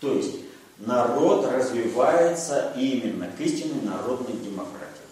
То 0.00 0.14
есть 0.14 0.34
народ 0.78 1.46
развивается 1.46 2.72
именно 2.76 3.28
к 3.28 3.40
истинной 3.40 3.82
народной 3.82 4.34
демократии, 4.34 5.06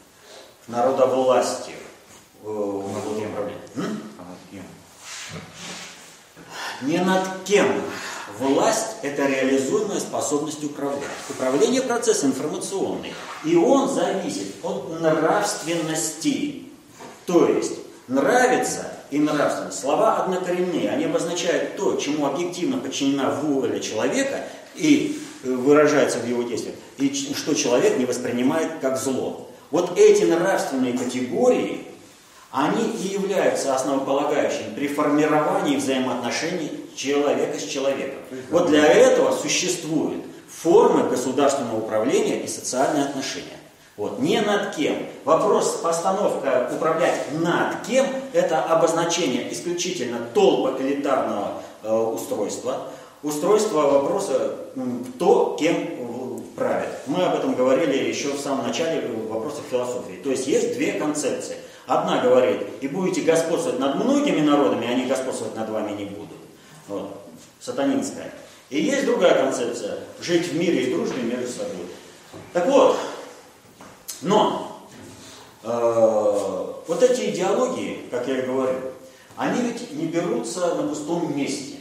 к 0.66 0.68
народовластию 0.68 1.76
в 2.42 2.88
управлении. 2.88 3.60
Не 6.82 6.98
над 6.98 7.28
кем. 7.44 7.68
Власть– 8.38 8.86
это 9.02 9.26
реализуемая 9.26 10.00
способность 10.00 10.62
управлять. 10.64 11.02
Управление– 11.30 11.82
процесс 11.82 12.24
информационный. 12.24 13.12
И 13.44 13.54
он 13.56 13.88
зависит 13.88 14.54
от 14.62 15.00
нравственности. 15.00 16.64
То 17.26 17.48
есть, 17.48 17.74
нравится 18.08 18.90
и 19.10 19.18
нравственность. 19.18 19.80
Слова 19.80 20.24
однокоренные. 20.24 20.90
Они 20.90 21.04
обозначают 21.04 21.76
то, 21.76 21.96
чему 21.96 22.26
объективно 22.26 22.78
подчинена 22.78 23.30
воля 23.30 23.78
человека, 23.78 24.40
и 24.74 25.20
выражается 25.44 26.18
в 26.18 26.26
его 26.28 26.42
действиях, 26.42 26.74
и 26.98 27.12
что 27.34 27.54
человек 27.54 27.98
не 27.98 28.06
воспринимает 28.06 28.80
как 28.80 28.98
зло. 28.98 29.48
Вот 29.70 29.98
эти 29.98 30.24
нравственные 30.24 30.96
категории, 30.96 31.86
они 32.54 32.84
и 32.84 33.08
являются 33.08 33.74
основополагающими 33.74 34.74
при 34.76 34.86
формировании 34.86 35.76
взаимоотношений 35.76 36.70
человека 36.94 37.58
с 37.58 37.64
человеком. 37.64 38.20
Вот 38.50 38.68
для 38.68 38.86
этого 38.86 39.36
существуют 39.36 40.22
формы 40.48 41.08
государственного 41.10 41.78
управления 41.78 42.44
и 42.44 42.46
социальные 42.46 43.06
отношения. 43.06 43.58
Вот, 43.96 44.20
не 44.20 44.40
над 44.40 44.74
кем. 44.76 44.94
Вопрос, 45.24 45.80
постановка 45.82 46.70
управлять 46.72 47.32
над 47.32 47.82
кем, 47.86 48.06
это 48.32 48.62
обозначение 48.62 49.52
исключительно 49.52 50.18
толпа 50.32 50.80
элитарного 50.80 51.62
э, 51.82 51.92
устройства, 51.92 52.88
устройство 53.24 53.80
вопроса, 53.82 54.56
кто 55.16 55.56
кем 55.58 56.04
правит. 56.54 56.90
Мы 57.06 57.24
об 57.24 57.34
этом 57.34 57.54
говорили 57.54 58.08
еще 58.08 58.28
в 58.28 58.40
самом 58.40 58.66
начале 58.66 59.08
вопросов 59.28 59.62
философии. 59.68 60.20
То 60.22 60.30
есть 60.30 60.46
есть 60.46 60.74
две 60.74 60.92
концепции. 60.92 61.56
Одна 61.86 62.22
говорит, 62.22 62.62
и 62.80 62.88
будете 62.88 63.22
господствовать 63.22 63.78
над 63.78 63.96
многими 63.96 64.40
народами, 64.40 64.86
они 64.86 65.04
господствовать 65.04 65.54
над 65.54 65.68
вами 65.68 65.92
не 65.92 66.06
будут. 66.06 66.38
Вот. 66.88 67.20
Сатанинская. 67.60 68.32
И 68.70 68.80
есть 68.80 69.04
другая 69.04 69.34
концепция, 69.44 69.98
жить 70.20 70.48
в 70.48 70.56
мире 70.56 70.84
и 70.84 70.94
дружбе 70.94 71.22
между 71.22 71.48
собой. 71.48 71.86
Так 72.52 72.66
вот, 72.66 72.96
но 74.22 74.88
э, 75.62 75.68
вот 76.86 77.02
эти 77.02 77.30
идеологии, 77.30 78.08
как 78.10 78.26
я 78.28 78.38
и 78.38 78.46
говорю, 78.46 78.78
они 79.36 79.60
ведь 79.62 79.92
не 79.92 80.06
берутся 80.06 80.74
на 80.74 80.88
пустом 80.88 81.36
месте. 81.36 81.80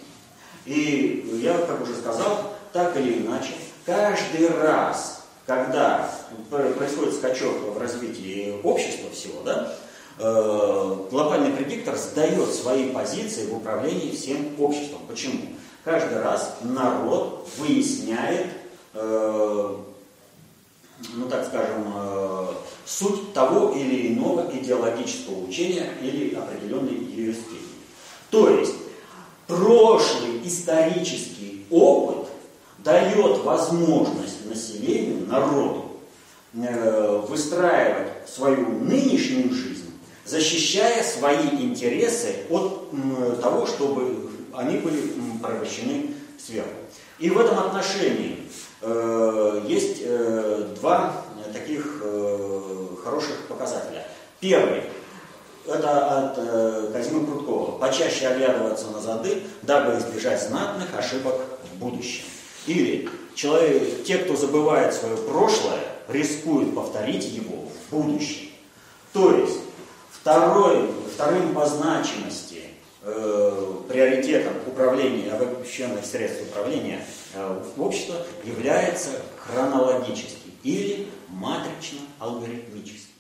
И 0.65 1.39
я, 1.41 1.57
как 1.57 1.81
уже 1.81 1.95
сказал, 1.95 2.53
так 2.73 2.97
или 2.97 3.25
иначе, 3.25 3.53
каждый 3.85 4.49
раз, 4.49 5.23
когда 5.45 6.09
происходит 6.49 7.15
скачок 7.15 7.73
в 7.73 7.77
развитии 7.77 8.59
общества 8.63 9.09
всего, 9.11 9.41
да, 9.43 9.75
глобальный 10.17 11.51
предиктор 11.51 11.95
сдает 11.95 12.53
свои 12.53 12.91
позиции 12.91 13.47
в 13.47 13.57
управлении 13.57 14.11
всем 14.11 14.55
обществом. 14.59 15.01
Почему? 15.07 15.41
Каждый 15.83 16.21
раз 16.21 16.57
народ 16.61 17.49
выясняет, 17.57 18.47
э, 18.93 19.75
ну 21.15 21.25
так 21.29 21.45
скажем, 21.45 21.93
э, 21.93 22.47
суть 22.85 23.33
того 23.33 23.73
или 23.73 24.13
иного 24.13 24.49
идеологического 24.53 25.45
учения 25.45 25.89
или 26.01 26.35
определенной 26.35 26.93
юрисдикции. 26.93 27.57
То 28.29 28.49
есть 28.49 28.75
прошлый 29.45 30.41
исторический 30.45 31.65
опыт 31.69 32.27
дает 32.77 33.43
возможность 33.43 34.45
населению, 34.47 35.27
народу, 35.27 35.85
э, 36.53 37.25
выстраивать 37.27 38.29
свою 38.29 38.69
нынешнюю 38.79 39.53
жизнь, 39.53 39.82
защищая 40.25 41.03
свои 41.03 41.49
интересы 41.59 42.35
от 42.49 42.91
того, 43.41 43.65
чтобы 43.65 44.29
они 44.53 44.77
были 44.77 45.11
превращены 45.41 46.13
сверху. 46.43 46.69
И 47.19 47.29
в 47.29 47.39
этом 47.39 47.59
отношении 47.59 48.39
э, 48.81 49.61
есть 49.67 49.97
э, 50.01 50.75
два 50.79 51.23
таких 51.53 52.03
хороших 53.03 53.47
показателя. 53.47 54.05
Первый 54.39 54.83
это 55.65 56.29
от 56.29 56.37
э, 56.37 56.89
Казимы 56.91 57.25
Прудкова. 57.25 57.77
Почаще 57.77 58.27
оглядываться 58.27 58.87
на 58.89 58.99
зады, 58.99 59.43
дабы 59.61 59.97
избежать 59.97 60.41
знатных 60.41 60.97
ошибок 60.97 61.35
в 61.71 61.77
будущем. 61.77 62.25
Или 62.67 63.09
человек, 63.35 64.03
те, 64.03 64.17
кто 64.17 64.35
забывает 64.35 64.93
свое 64.93 65.15
прошлое, 65.15 65.79
рискуют 66.07 66.75
повторить 66.75 67.25
его 67.25 67.69
в 67.69 67.95
будущем. 67.95 68.49
То 69.13 69.35
есть 69.35 69.59
второй, 70.23 70.89
вторым 71.13 71.53
по 71.53 71.65
значимости 71.65 72.61
э, 73.01 73.73
приоритетом 73.89 74.53
управления, 74.65 75.33
обобщенных 75.33 76.05
средств 76.05 76.43
управления 76.43 77.05
э, 77.33 77.61
в 77.75 77.81
общество 77.81 78.15
является 78.45 79.09
хронологический 79.37 80.53
или 80.63 81.09
матрично-алгоритмический. 81.27 83.12